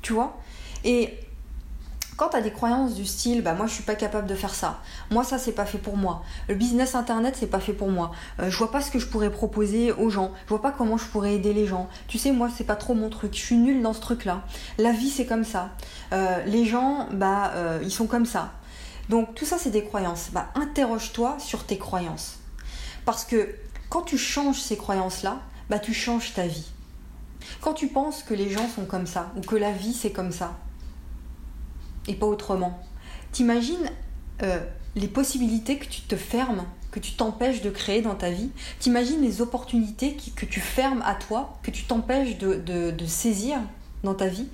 Tu 0.02 0.12
vois? 0.12 0.36
Et 0.84 1.18
quand 2.16 2.30
tu 2.30 2.42
des 2.42 2.50
croyances 2.50 2.94
du 2.94 3.04
style 3.04 3.42
bah 3.42 3.54
moi 3.54 3.66
je 3.66 3.75
suis 3.75 3.82
pas 3.82 3.94
capable 3.94 4.26
de 4.26 4.35
faire 4.35 4.54
ça, 4.54 4.80
moi 5.11 5.25
ça 5.25 5.38
c'est 5.38 5.52
pas 5.52 5.66
fait 5.66 5.78
pour 5.78 5.96
moi, 5.96 6.23
le 6.49 6.54
business 6.54 6.94
internet 6.94 7.37
c'est 7.38 7.46
pas 7.46 7.61
fait 7.61 7.73
pour 7.73 7.88
moi, 7.88 8.12
euh, 8.40 8.50
je 8.50 8.56
vois 8.56 8.70
pas 8.70 8.80
ce 8.80 8.90
que 8.90 8.99
je 8.99 9.06
pourrais 9.06 9.30
proposer 9.30 9.92
aux 9.92 10.11
gens, 10.11 10.32
je 10.44 10.49
vois 10.49 10.62
pas 10.62 10.73
comment 10.73 10.96
je 10.96 11.04
pourrais 11.04 11.35
aider 11.35 11.52
les 11.52 11.66
gens, 11.66 11.88
tu 12.08 12.18
sais 12.18 12.32
moi 12.32 12.49
c'est 12.54 12.64
pas 12.64 12.76
trop 12.76 12.94
mon 12.94 13.11
truc, 13.11 13.35
je 13.35 13.40
suis 13.40 13.56
nulle 13.56 13.82
dans 13.82 13.92
ce 13.92 14.00
truc 14.00 14.25
là, 14.25 14.42
la 14.78 14.92
vie 14.92 15.11
c'est 15.11 15.26
comme 15.26 15.44
ça, 15.44 15.70
euh, 16.12 16.42
les 16.44 16.64
gens 16.64 17.08
bah 17.12 17.52
euh, 17.54 17.80
ils 17.82 17.92
sont 17.92 18.06
comme 18.06 18.26
ça. 18.26 18.52
Donc 19.08 19.35
tout 19.35 19.44
ça 19.44 19.56
c'est 19.58 19.70
des 19.70 19.85
croyances, 19.85 20.30
bah 20.32 20.49
interroge-toi 20.54 21.37
sur 21.38 21.64
tes 21.64 21.78
croyances. 21.78 22.38
Parce 23.04 23.25
que 23.25 23.54
quand 23.88 24.02
tu 24.02 24.18
changes 24.18 24.61
ces 24.61 24.76
croyances 24.76 25.23
là, 25.23 25.38
bah 25.70 25.78
tu 25.78 25.94
changes 25.94 26.35
ta 26.35 26.46
vie. 26.46 26.66
Quand 27.61 27.73
tu 27.73 27.87
penses 27.87 28.25
que 28.25 28.35
les 28.35 28.50
gens 28.50 28.68
sont 28.68 28.85
comme 28.85 29.06
ça 29.06 29.30
ou 29.37 29.40
que 29.42 29.54
la 29.54 29.70
vie 29.70 29.92
c'est 29.92 30.11
comme 30.11 30.32
ça, 30.32 30.56
et 32.08 32.14
pas 32.14 32.26
autrement. 32.26 32.78
T'imagines 33.32 33.90
euh, 34.42 34.60
les 34.94 35.08
possibilités 35.08 35.78
que 35.78 35.86
tu 35.86 36.02
te 36.02 36.16
fermes, 36.16 36.64
que 36.90 37.00
tu 37.00 37.12
t'empêches 37.12 37.62
de 37.62 37.70
créer 37.70 38.02
dans 38.02 38.14
ta 38.14 38.30
vie. 38.30 38.50
T'imagines 38.80 39.20
les 39.20 39.42
opportunités 39.42 40.16
que 40.34 40.46
tu 40.46 40.60
fermes 40.60 41.02
à 41.04 41.14
toi, 41.14 41.58
que 41.62 41.70
tu 41.70 41.84
t'empêches 41.84 42.38
de, 42.38 43.06
saisir 43.06 43.58
dans 44.02 44.14
ta 44.14 44.26
vie. 44.28 44.48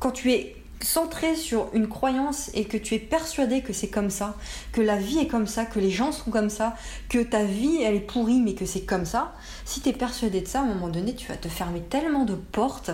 quand 0.00 0.10
tu 0.10 0.32
es 0.32 0.56
centré 0.82 1.36
sur 1.36 1.70
une 1.72 1.88
croyance 1.88 2.50
et 2.54 2.64
que 2.64 2.76
tu 2.76 2.94
es 2.94 2.98
persuadé 2.98 3.62
que 3.62 3.72
c'est 3.72 3.88
comme 3.88 4.10
ça, 4.10 4.36
que 4.72 4.80
la 4.80 4.96
vie 4.96 5.18
est 5.18 5.26
comme 5.26 5.46
ça, 5.46 5.64
que 5.64 5.80
les 5.80 5.90
gens 5.90 6.12
sont 6.12 6.30
comme 6.30 6.50
ça, 6.50 6.76
que 7.08 7.22
ta 7.22 7.44
vie 7.44 7.78
elle 7.82 7.94
est 7.94 8.00
pourrie 8.00 8.40
mais 8.40 8.54
que 8.54 8.66
c'est 8.66 8.82
comme 8.82 9.06
ça, 9.06 9.34
si 9.64 9.80
tu 9.80 9.88
es 9.88 9.92
persuadé 9.92 10.42
de 10.42 10.46
ça, 10.46 10.60
à 10.60 10.62
un 10.64 10.66
moment 10.66 10.88
donné, 10.88 11.14
tu 11.14 11.28
vas 11.28 11.36
te 11.36 11.48
fermer 11.48 11.80
tellement 11.80 12.24
de 12.24 12.34
portes 12.34 12.90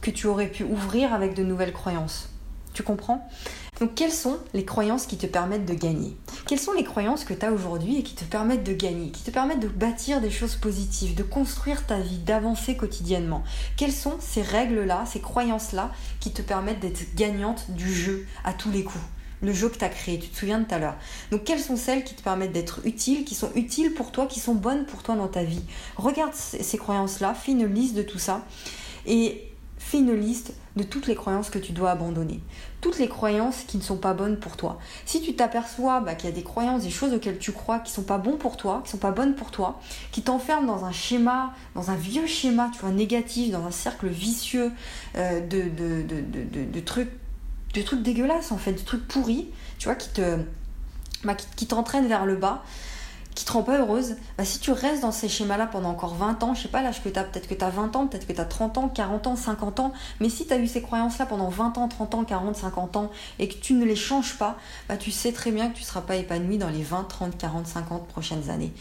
que 0.00 0.10
tu 0.10 0.26
aurais 0.26 0.48
pu 0.48 0.64
ouvrir 0.64 1.12
avec 1.12 1.34
de 1.34 1.42
nouvelles 1.42 1.72
croyances. 1.72 2.28
Tu 2.74 2.82
comprends? 2.82 3.26
Donc 3.80 3.94
quelles 3.94 4.12
sont 4.12 4.38
les 4.54 4.64
croyances 4.64 5.06
qui 5.06 5.16
te 5.16 5.26
permettent 5.26 5.66
de 5.66 5.74
gagner? 5.74 6.16
Quelles 6.46 6.60
sont 6.60 6.72
les 6.72 6.84
croyances 6.84 7.24
que 7.24 7.34
tu 7.34 7.44
as 7.44 7.52
aujourd'hui 7.52 7.98
et 7.98 8.02
qui 8.02 8.14
te 8.14 8.24
permettent 8.24 8.64
de 8.64 8.72
gagner, 8.72 9.10
qui 9.10 9.22
te 9.22 9.30
permettent 9.30 9.60
de 9.60 9.68
bâtir 9.68 10.20
des 10.20 10.30
choses 10.30 10.56
positives, 10.56 11.14
de 11.14 11.22
construire 11.22 11.86
ta 11.86 11.98
vie, 11.98 12.18
d'avancer 12.18 12.76
quotidiennement? 12.76 13.44
Quelles 13.76 13.92
sont 13.92 14.16
ces 14.18 14.42
règles-là, 14.42 15.04
ces 15.06 15.20
croyances-là 15.20 15.90
qui 16.20 16.32
te 16.32 16.42
permettent 16.42 16.80
d'être 16.80 17.14
gagnante 17.14 17.70
du 17.70 17.92
jeu 17.92 18.26
à 18.44 18.52
tous 18.52 18.70
les 18.70 18.84
coups? 18.84 19.04
Le 19.42 19.52
jeu 19.52 19.68
que 19.68 19.76
tu 19.76 19.84
as 19.84 19.90
créé, 19.90 20.18
tu 20.18 20.28
te 20.28 20.36
souviens 20.38 20.58
de 20.58 20.64
tout 20.64 20.74
à 20.74 20.78
l'heure. 20.78 20.96
Donc 21.30 21.44
quelles 21.44 21.60
sont 21.60 21.76
celles 21.76 22.04
qui 22.04 22.14
te 22.14 22.22
permettent 22.22 22.52
d'être 22.52 22.80
utiles, 22.86 23.24
qui 23.24 23.34
sont 23.34 23.50
utiles 23.54 23.92
pour 23.92 24.10
toi, 24.10 24.26
qui 24.26 24.40
sont 24.40 24.54
bonnes 24.54 24.86
pour 24.86 25.02
toi 25.02 25.16
dans 25.16 25.28
ta 25.28 25.44
vie? 25.44 25.62
Regarde 25.96 26.32
ces 26.34 26.78
croyances-là, 26.78 27.34
fais 27.34 27.52
une 27.52 27.66
liste 27.66 27.94
de 27.94 28.02
tout 28.02 28.18
ça 28.18 28.44
et 29.06 29.52
fais 29.86 29.98
une 29.98 30.14
liste 30.14 30.52
de 30.74 30.82
toutes 30.82 31.06
les 31.06 31.14
croyances 31.14 31.48
que 31.48 31.60
tu 31.60 31.72
dois 31.72 31.92
abandonner. 31.92 32.40
Toutes 32.80 32.98
les 32.98 33.08
croyances 33.08 33.62
qui 33.68 33.76
ne 33.76 33.82
sont 33.82 33.96
pas 33.96 34.14
bonnes 34.14 34.38
pour 34.38 34.56
toi. 34.56 34.80
Si 35.04 35.22
tu 35.22 35.36
t'aperçois 35.36 36.00
bah, 36.00 36.16
qu'il 36.16 36.28
y 36.28 36.32
a 36.32 36.34
des 36.34 36.42
croyances, 36.42 36.82
des 36.82 36.90
choses 36.90 37.14
auxquelles 37.14 37.38
tu 37.38 37.52
crois 37.52 37.78
qui 37.78 37.92
sont 37.92 38.02
pas 38.02 38.18
bonnes 38.18 38.36
pour 38.36 38.56
toi, 38.56 38.82
qui 38.84 38.90
sont 38.90 38.98
pas 38.98 39.12
bonnes 39.12 39.36
pour 39.36 39.52
toi, 39.52 39.80
qui 40.10 40.22
t'enferment 40.22 40.66
dans 40.66 40.84
un 40.84 40.90
schéma, 40.90 41.54
dans 41.76 41.90
un 41.92 41.94
vieux 41.94 42.26
schéma, 42.26 42.70
tu 42.72 42.80
vois, 42.80 42.90
négatif, 42.90 43.52
dans 43.52 43.64
un 43.64 43.70
cercle 43.70 44.08
vicieux 44.08 44.72
euh, 45.16 45.40
de, 45.40 45.62
de, 45.68 46.04
de, 46.64 46.80
trucs, 46.80 47.12
de 47.74 47.82
trucs 47.82 48.02
dégueulasses 48.02 48.50
en 48.50 48.58
fait, 48.58 48.72
de 48.72 48.84
trucs 48.84 49.06
pourris, 49.06 49.46
tu 49.78 49.84
vois, 49.84 49.94
qui 49.94 50.08
te, 50.08 50.38
bah, 51.22 51.36
qui 51.54 51.66
t'entraînent 51.66 52.08
vers 52.08 52.26
le 52.26 52.34
bas, 52.34 52.64
qui 53.36 53.44
te 53.44 53.52
rend 53.52 53.62
pas 53.62 53.78
heureuse, 53.78 54.16
bah, 54.38 54.46
si 54.46 54.58
tu 54.58 54.72
restes 54.72 55.02
dans 55.02 55.12
ces 55.12 55.28
schémas-là 55.28 55.66
pendant 55.66 55.90
encore 55.90 56.14
20 56.14 56.42
ans, 56.42 56.54
je 56.54 56.62
sais 56.62 56.68
pas 56.68 56.80
l'âge 56.80 57.02
que 57.02 57.10
tu 57.10 57.18
as, 57.18 57.22
peut-être 57.22 57.46
que 57.46 57.54
tu 57.54 57.62
as 57.62 57.68
20 57.68 57.94
ans, 57.94 58.06
peut-être 58.06 58.26
que 58.26 58.32
tu 58.32 58.40
as 58.40 58.46
30 58.46 58.78
ans, 58.78 58.88
40 58.88 59.26
ans, 59.26 59.36
50 59.36 59.78
ans, 59.78 59.92
mais 60.20 60.30
si 60.30 60.46
tu 60.46 60.54
as 60.54 60.56
eu 60.56 60.66
ces 60.66 60.80
croyances-là 60.80 61.26
pendant 61.26 61.50
20 61.50 61.76
ans, 61.76 61.86
30 61.86 62.14
ans, 62.14 62.24
40, 62.24 62.56
50 62.56 62.96
ans 62.96 63.10
et 63.38 63.46
que 63.48 63.54
tu 63.54 63.74
ne 63.74 63.84
les 63.84 63.94
changes 63.94 64.38
pas, 64.38 64.56
bah, 64.88 64.96
tu 64.96 65.10
sais 65.10 65.32
très 65.32 65.52
bien 65.52 65.68
que 65.68 65.76
tu 65.76 65.82
ne 65.82 65.86
seras 65.86 66.00
pas 66.00 66.16
épanoui 66.16 66.56
dans 66.56 66.70
les 66.70 66.82
20, 66.82 67.04
30, 67.04 67.36
40, 67.36 67.66
50 67.66 68.08
prochaines 68.08 68.48
années. 68.48 68.72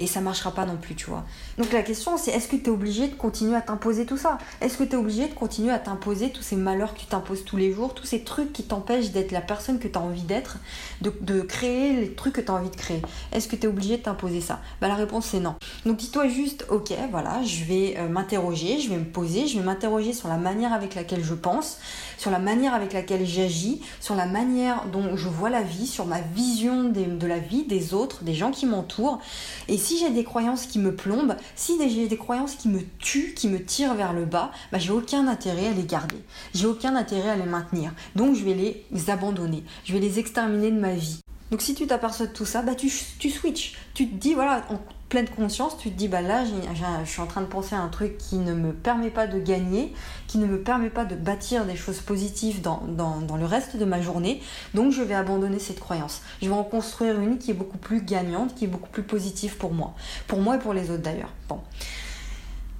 Et 0.00 0.06
ça 0.06 0.22
marchera 0.22 0.50
pas 0.52 0.64
non 0.64 0.76
plus, 0.76 0.94
tu 0.94 1.10
vois. 1.10 1.24
Donc 1.58 1.72
la 1.72 1.82
question 1.82 2.16
c'est 2.16 2.30
est-ce 2.30 2.48
que 2.48 2.56
tu 2.56 2.64
es 2.64 2.68
obligé 2.70 3.06
de 3.06 3.14
continuer 3.14 3.54
à 3.54 3.60
t'imposer 3.60 4.06
tout 4.06 4.16
ça? 4.16 4.38
Est-ce 4.62 4.78
que 4.78 4.84
tu 4.84 4.92
es 4.92 4.96
obligé 4.96 5.28
de 5.28 5.34
continuer 5.34 5.72
à 5.72 5.78
t'imposer 5.78 6.30
tous 6.30 6.40
ces 6.40 6.56
malheurs 6.56 6.94
que 6.94 7.00
tu 7.00 7.06
t'imposes 7.06 7.44
tous 7.44 7.58
les 7.58 7.70
jours, 7.70 7.92
tous 7.92 8.06
ces 8.06 8.24
trucs 8.24 8.50
qui 8.54 8.62
t'empêchent 8.62 9.10
d'être 9.10 9.30
la 9.30 9.42
personne 9.42 9.78
que 9.78 9.88
tu 9.88 9.98
as 9.98 10.00
envie 10.00 10.22
d'être, 10.22 10.56
de, 11.02 11.42
créer 11.42 11.92
les 11.92 12.14
trucs 12.14 12.32
que 12.32 12.40
tu 12.40 12.50
as 12.50 12.54
envie 12.54 12.70
de 12.70 12.76
créer? 12.76 13.02
Est-ce 13.32 13.46
que 13.46 13.56
tu 13.56 13.64
es 13.64 13.66
obligé 13.66 13.98
de 13.98 14.02
t'imposer 14.02 14.40
ça? 14.40 14.60
Bah, 14.80 14.88
La 14.88 14.94
réponse 14.94 15.26
c'est 15.26 15.40
non. 15.40 15.56
Donc 15.84 15.98
dis-toi 15.98 16.28
juste, 16.28 16.64
ok, 16.70 16.94
voilà, 17.10 17.42
je 17.42 17.64
vais 17.64 17.96
euh, 17.98 18.08
m'interroger, 18.08 18.80
je 18.80 18.88
vais 18.88 18.96
me 18.96 19.04
poser, 19.04 19.46
je 19.46 19.58
vais 19.58 19.64
m'interroger 19.64 20.14
sur 20.14 20.28
la 20.28 20.38
manière 20.38 20.72
avec 20.72 20.94
laquelle 20.94 21.22
je 21.22 21.34
pense, 21.34 21.76
sur 22.16 22.30
la 22.30 22.38
manière 22.38 22.72
avec 22.72 22.94
laquelle 22.94 23.26
j'agis, 23.26 23.82
sur 24.00 24.14
la 24.14 24.26
manière 24.26 24.86
dont 24.86 25.14
je 25.16 25.28
vois 25.28 25.50
la 25.50 25.62
vie, 25.62 25.86
sur 25.86 26.06
ma 26.06 26.20
vision 26.20 26.84
de 26.84 27.26
la 27.26 27.38
vie, 27.38 27.64
des 27.64 27.92
autres, 27.92 28.24
des 28.24 28.34
gens 28.34 28.50
qui 28.50 28.64
m'entourent. 28.64 29.20
Et 29.68 29.76
j'ai 29.98 30.10
des 30.10 30.24
croyances 30.24 30.66
qui 30.66 30.78
me 30.78 30.94
plombent, 30.94 31.36
si 31.56 31.78
j'ai 31.88 32.08
des 32.08 32.16
croyances 32.16 32.54
qui 32.54 32.68
me 32.68 32.80
tuent, 32.98 33.34
qui 33.34 33.48
me 33.48 33.62
tirent 33.62 33.94
vers 33.94 34.12
le 34.12 34.24
bas, 34.24 34.50
bah, 34.72 34.78
j'ai 34.78 34.92
aucun 34.92 35.28
intérêt 35.28 35.68
à 35.68 35.72
les 35.72 35.84
garder. 35.84 36.22
J'ai 36.54 36.66
aucun 36.66 36.96
intérêt 36.96 37.30
à 37.30 37.36
les 37.36 37.44
maintenir. 37.44 37.92
Donc 38.16 38.34
je 38.36 38.44
vais 38.44 38.54
les 38.54 39.10
abandonner. 39.10 39.64
Je 39.84 39.92
vais 39.92 40.00
les 40.00 40.18
exterminer 40.18 40.70
de 40.70 40.78
ma 40.78 40.94
vie. 40.94 41.20
Donc 41.50 41.62
si 41.62 41.74
tu 41.74 41.86
t'aperçois 41.86 42.26
de 42.26 42.32
tout 42.32 42.44
ça, 42.44 42.62
bah 42.62 42.74
tu, 42.74 42.88
switches. 42.88 43.76
Tu 43.94 44.08
te 44.08 44.14
dis, 44.14 44.34
voilà, 44.34 44.64
pleine 45.10 45.28
conscience, 45.28 45.76
tu 45.76 45.90
te 45.90 45.96
dis, 45.96 46.08
bah 46.08 46.22
là, 46.22 46.44
je 46.44 47.10
suis 47.10 47.20
en 47.20 47.26
train 47.26 47.42
de 47.42 47.46
penser 47.46 47.74
à 47.74 47.80
un 47.80 47.88
truc 47.88 48.16
qui 48.16 48.36
ne 48.36 48.54
me 48.54 48.72
permet 48.72 49.10
pas 49.10 49.26
de 49.26 49.38
gagner, 49.38 49.92
qui 50.28 50.38
ne 50.38 50.46
me 50.46 50.62
permet 50.62 50.88
pas 50.88 51.04
de 51.04 51.16
bâtir 51.16 51.66
des 51.66 51.76
choses 51.76 52.00
positives 52.00 52.62
dans, 52.62 52.84
dans, 52.88 53.20
dans 53.20 53.36
le 53.36 53.44
reste 53.44 53.76
de 53.76 53.84
ma 53.84 54.00
journée. 54.00 54.40
Donc 54.72 54.92
je 54.92 55.02
vais 55.02 55.14
abandonner 55.14 55.58
cette 55.58 55.80
croyance. 55.80 56.22
Je 56.40 56.48
vais 56.48 56.54
en 56.54 56.64
construire 56.64 57.20
une 57.20 57.38
qui 57.38 57.50
est 57.50 57.54
beaucoup 57.54 57.78
plus 57.78 58.02
gagnante, 58.02 58.54
qui 58.54 58.64
est 58.64 58.68
beaucoup 58.68 58.88
plus 58.88 59.02
positive 59.02 59.56
pour 59.56 59.74
moi. 59.74 59.94
Pour 60.28 60.40
moi 60.40 60.56
et 60.56 60.58
pour 60.60 60.72
les 60.72 60.90
autres 60.90 61.02
d'ailleurs. 61.02 61.32
Bon. 61.48 61.60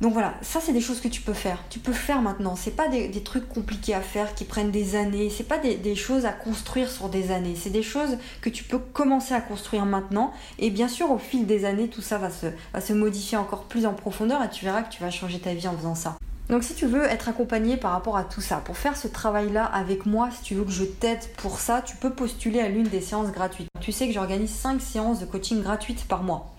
Donc 0.00 0.14
voilà, 0.14 0.33
ça 0.40 0.61
c'est 0.61 0.73
des 0.73 0.80
choses 0.80 1.00
que 1.00 1.09
tu 1.09 1.21
peux 1.21 1.35
faire. 1.35 1.59
Tu 1.69 1.78
peux 1.78 1.92
faire 1.92 2.23
maintenant. 2.23 2.57
C'est 2.57 2.71
pas 2.71 2.88
des, 2.88 3.11
trucs 3.23 3.49
compliqués 3.49 3.95
à 3.95 4.00
faire 4.00 4.35
qui 4.35 4.45
prennent 4.45 4.71
des 4.71 4.97
années. 4.97 5.28
C'est 5.28 5.45
pas 5.45 5.59
des, 5.59 5.95
choses 5.95 6.25
à 6.25 6.33
construire 6.33 6.90
sur 6.90 7.11
des 7.11 7.30
années. 7.30 7.54
C'est 7.54 7.71
des 7.71 7.83
choses 7.83 8.16
que 8.40 8.49
tu 8.49 8.64
peux 8.64 8.78
commencer 8.78 9.35
à 9.35 9.42
construire 9.42 9.85
maintenant. 9.85 10.33
Et 10.59 10.71
bien 10.71 10.88
sûr, 10.88 11.11
au 11.11 11.19
fil 11.19 11.47
des 11.47 11.66
années, 11.66 11.88
tout 11.88 12.00
ça 12.00 12.16
va 12.16 12.30
se, 12.30 12.47
va 12.73 12.80
se 12.80 12.95
modifier 12.95 13.37
encore 13.37 13.64
plus 13.64 13.85
en 13.85 13.92
profondeur 13.92 14.42
et 14.42 14.49
tu 14.49 14.64
verras 14.64 14.83
que 14.83 14.90
tu 14.90 15.02
vas 15.02 15.11
changer 15.11 15.38
ta 15.38 15.52
vie 15.52 15.69
en 15.69 15.76
faisant 15.76 15.95
ça. 15.95 16.16
Donc 16.49 16.64
si 16.64 16.75
tu 16.75 16.87
veux 16.87 17.04
être 17.04 17.28
accompagné 17.28 17.76
par 17.76 17.92
rapport 17.92 18.16
à 18.16 18.25
tout 18.25 18.40
ça, 18.40 18.57
pour 18.57 18.76
faire 18.76 18.97
ce 18.97 19.07
travail-là 19.07 19.64
avec 19.64 20.04
moi, 20.04 20.30
si 20.33 20.42
tu 20.42 20.54
veux 20.57 20.64
que 20.64 20.73
je 20.73 20.83
t'aide 20.83 21.21
pour 21.37 21.61
ça, 21.61 21.80
tu 21.80 21.95
peux 21.95 22.11
postuler 22.11 22.59
à 22.59 22.69
l'une 22.69 22.88
des 22.88 23.00
séances 23.00 23.30
gratuites. 23.30 23.69
Tu 23.80 23.92
sais 23.92 24.09
que 24.09 24.12
j'organise 24.12 24.50
5 24.50 24.80
séances 24.80 25.21
de 25.21 25.26
coaching 25.26 25.62
gratuites 25.62 26.09
par 26.09 26.25
mois 26.25 26.52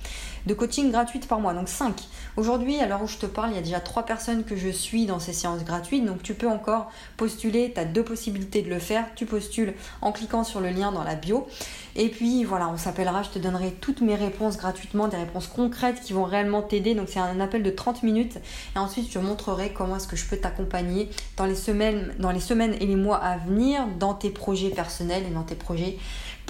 de 0.45 0.53
coaching 0.53 0.91
gratuite 0.91 1.27
par 1.27 1.39
mois, 1.39 1.53
donc 1.53 1.69
5. 1.69 1.95
Aujourd'hui, 2.37 2.79
à 2.79 2.87
l'heure 2.87 3.03
où 3.03 3.07
je 3.07 3.17
te 3.17 3.25
parle, 3.25 3.51
il 3.51 3.55
y 3.55 3.59
a 3.59 3.61
déjà 3.61 3.79
3 3.79 4.03
personnes 4.05 4.43
que 4.43 4.55
je 4.55 4.69
suis 4.69 5.05
dans 5.05 5.19
ces 5.19 5.33
séances 5.33 5.63
gratuites, 5.63 6.05
donc 6.05 6.23
tu 6.23 6.33
peux 6.33 6.47
encore 6.47 6.91
postuler, 7.17 7.71
tu 7.73 7.79
as 7.79 7.85
deux 7.85 8.03
possibilités 8.03 8.61
de 8.61 8.69
le 8.69 8.79
faire, 8.79 9.05
tu 9.15 9.25
postules 9.25 9.73
en 10.01 10.11
cliquant 10.11 10.43
sur 10.43 10.61
le 10.61 10.69
lien 10.69 10.91
dans 10.91 11.03
la 11.03 11.15
bio, 11.15 11.47
et 11.95 12.09
puis 12.09 12.43
voilà, 12.43 12.69
on 12.69 12.77
s'appellera, 12.77 13.23
je 13.23 13.29
te 13.29 13.39
donnerai 13.39 13.71
toutes 13.81 14.01
mes 14.01 14.15
réponses 14.15 14.57
gratuitement, 14.57 15.07
des 15.07 15.17
réponses 15.17 15.47
concrètes 15.47 16.01
qui 16.01 16.13
vont 16.13 16.23
réellement 16.23 16.61
t'aider, 16.61 16.95
donc 16.95 17.09
c'est 17.09 17.19
un 17.19 17.39
appel 17.39 17.63
de 17.63 17.71
30 17.71 18.03
minutes, 18.03 18.37
et 18.75 18.79
ensuite 18.79 19.07
je 19.09 19.13
te 19.13 19.19
montrerai 19.19 19.73
comment 19.73 19.97
est-ce 19.97 20.07
que 20.07 20.15
je 20.15 20.25
peux 20.25 20.37
t'accompagner 20.37 21.09
dans 21.37 21.45
les 21.45 21.55
semaines, 21.55 22.13
dans 22.19 22.31
les 22.31 22.39
semaines 22.39 22.75
et 22.79 22.85
les 22.85 22.95
mois 22.95 23.17
à 23.17 23.37
venir, 23.37 23.87
dans 23.99 24.13
tes 24.13 24.29
projets 24.29 24.69
personnels 24.69 25.23
et 25.27 25.33
dans 25.33 25.43
tes 25.43 25.55
projets 25.55 25.97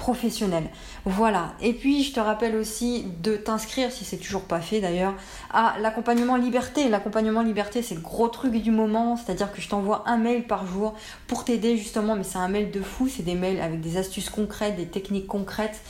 professionnel. 0.01 0.63
Voilà. 1.05 1.53
Et 1.61 1.73
puis 1.73 2.03
je 2.03 2.13
te 2.13 2.19
rappelle 2.19 2.55
aussi 2.55 3.05
de 3.21 3.35
t'inscrire, 3.35 3.91
si 3.91 4.03
c'est 4.03 4.17
toujours 4.17 4.43
pas 4.43 4.59
fait 4.59 4.81
d'ailleurs, 4.81 5.13
à 5.51 5.75
l'accompagnement 5.79 6.37
liberté. 6.37 6.89
L'accompagnement 6.89 7.43
liberté, 7.43 7.83
c'est 7.83 7.93
le 7.93 8.01
gros 8.01 8.27
truc 8.27 8.53
du 8.53 8.71
moment, 8.71 9.15
c'est-à-dire 9.15 9.51
que 9.51 9.61
je 9.61 9.69
t'envoie 9.69 10.03
un 10.07 10.17
mail 10.17 10.47
par 10.47 10.65
jour 10.65 10.95
pour 11.27 11.45
t'aider 11.45 11.77
justement, 11.77 12.15
mais 12.15 12.23
c'est 12.23 12.39
un 12.39 12.47
mail 12.47 12.71
de 12.71 12.81
fou, 12.81 13.07
c'est 13.07 13.21
des 13.21 13.35
mails 13.35 13.61
avec 13.61 13.79
des 13.79 13.97
astuces 13.97 14.31
concrètes, 14.31 14.75
des 14.75 14.87
techniques 14.87 15.27
concrètes 15.31 15.81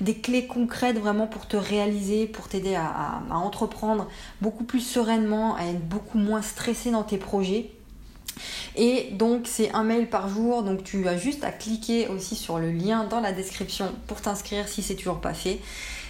des 0.00 0.14
clés 0.14 0.46
concrètes 0.46 0.98
vraiment 0.98 1.26
pour 1.26 1.46
te 1.46 1.56
réaliser, 1.56 2.26
pour 2.26 2.48
t'aider 2.48 2.74
à, 2.74 3.22
entreprendre 3.30 4.08
beaucoup 4.40 4.64
plus 4.64 4.80
sereinement, 4.80 5.56
à 5.56 5.64
être 5.64 5.86
beaucoup 5.86 6.18
moins 6.18 6.42
stressé 6.42 6.90
dans 6.90 7.02
tes 7.02 7.18
projets. 7.18 7.70
Et 8.76 9.08
donc 9.12 9.46
c'est 9.46 9.74
un 9.74 9.82
mail 9.82 10.08
par 10.08 10.28
jour, 10.28 10.62
donc 10.62 10.84
tu 10.84 11.08
as 11.08 11.16
juste 11.16 11.42
à 11.42 11.50
cliquer 11.50 12.06
aussi 12.06 12.36
sur 12.36 12.60
le 12.60 12.70
lien 12.70 13.04
dans 13.04 13.20
la 13.20 13.32
description 13.32 13.92
pour 14.06 14.20
t'inscrire 14.20 14.68
si 14.68 14.82
c'est 14.82 14.94
toujours 14.94 15.20
pas 15.20 15.34
fait. 15.34 15.58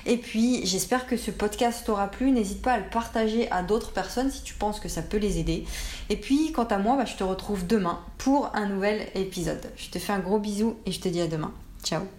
Et 0.05 0.19
puis 0.19 0.67
j'espère 0.67 1.07
que 1.07 1.17
ce 1.17 1.31
podcast 1.31 1.87
t'aura 1.87 2.09
plu, 2.09 2.31
n'hésite 2.31 2.61
pas 2.61 2.73
à 2.73 2.79
le 2.79 2.91
partager 2.91 3.51
à 3.51 3.63
d'autres 3.63 3.93
personnes 3.93 4.31
si 4.31 4.43
tu 4.43 4.53
penses 4.53 4.81
que 4.81 4.91
ça 4.91 5.01
peut 5.01 5.17
les 5.17 5.39
aider. 5.39 5.65
Et 6.11 6.17
puis 6.17 6.53
quant 6.53 6.65
à 6.65 6.77
moi, 6.77 6.97
bah, 6.97 7.07
je 7.07 7.17
te 7.17 7.25
retrouve 7.25 7.67
demain 7.67 8.01
pour 8.19 8.55
un 8.55 8.67
nouvel 8.67 9.09
épisode. 9.15 9.73
Je 9.77 9.89
te 9.89 9.99
fais 9.99 10.13
un 10.13 10.21
gros 10.21 10.39
bisou 10.39 10.77
et 10.85 10.93
je 10.93 11.01
te 11.01 11.09
dis 11.09 11.23
à 11.23 11.27
demain. 11.27 11.53
Ciao 11.83 12.18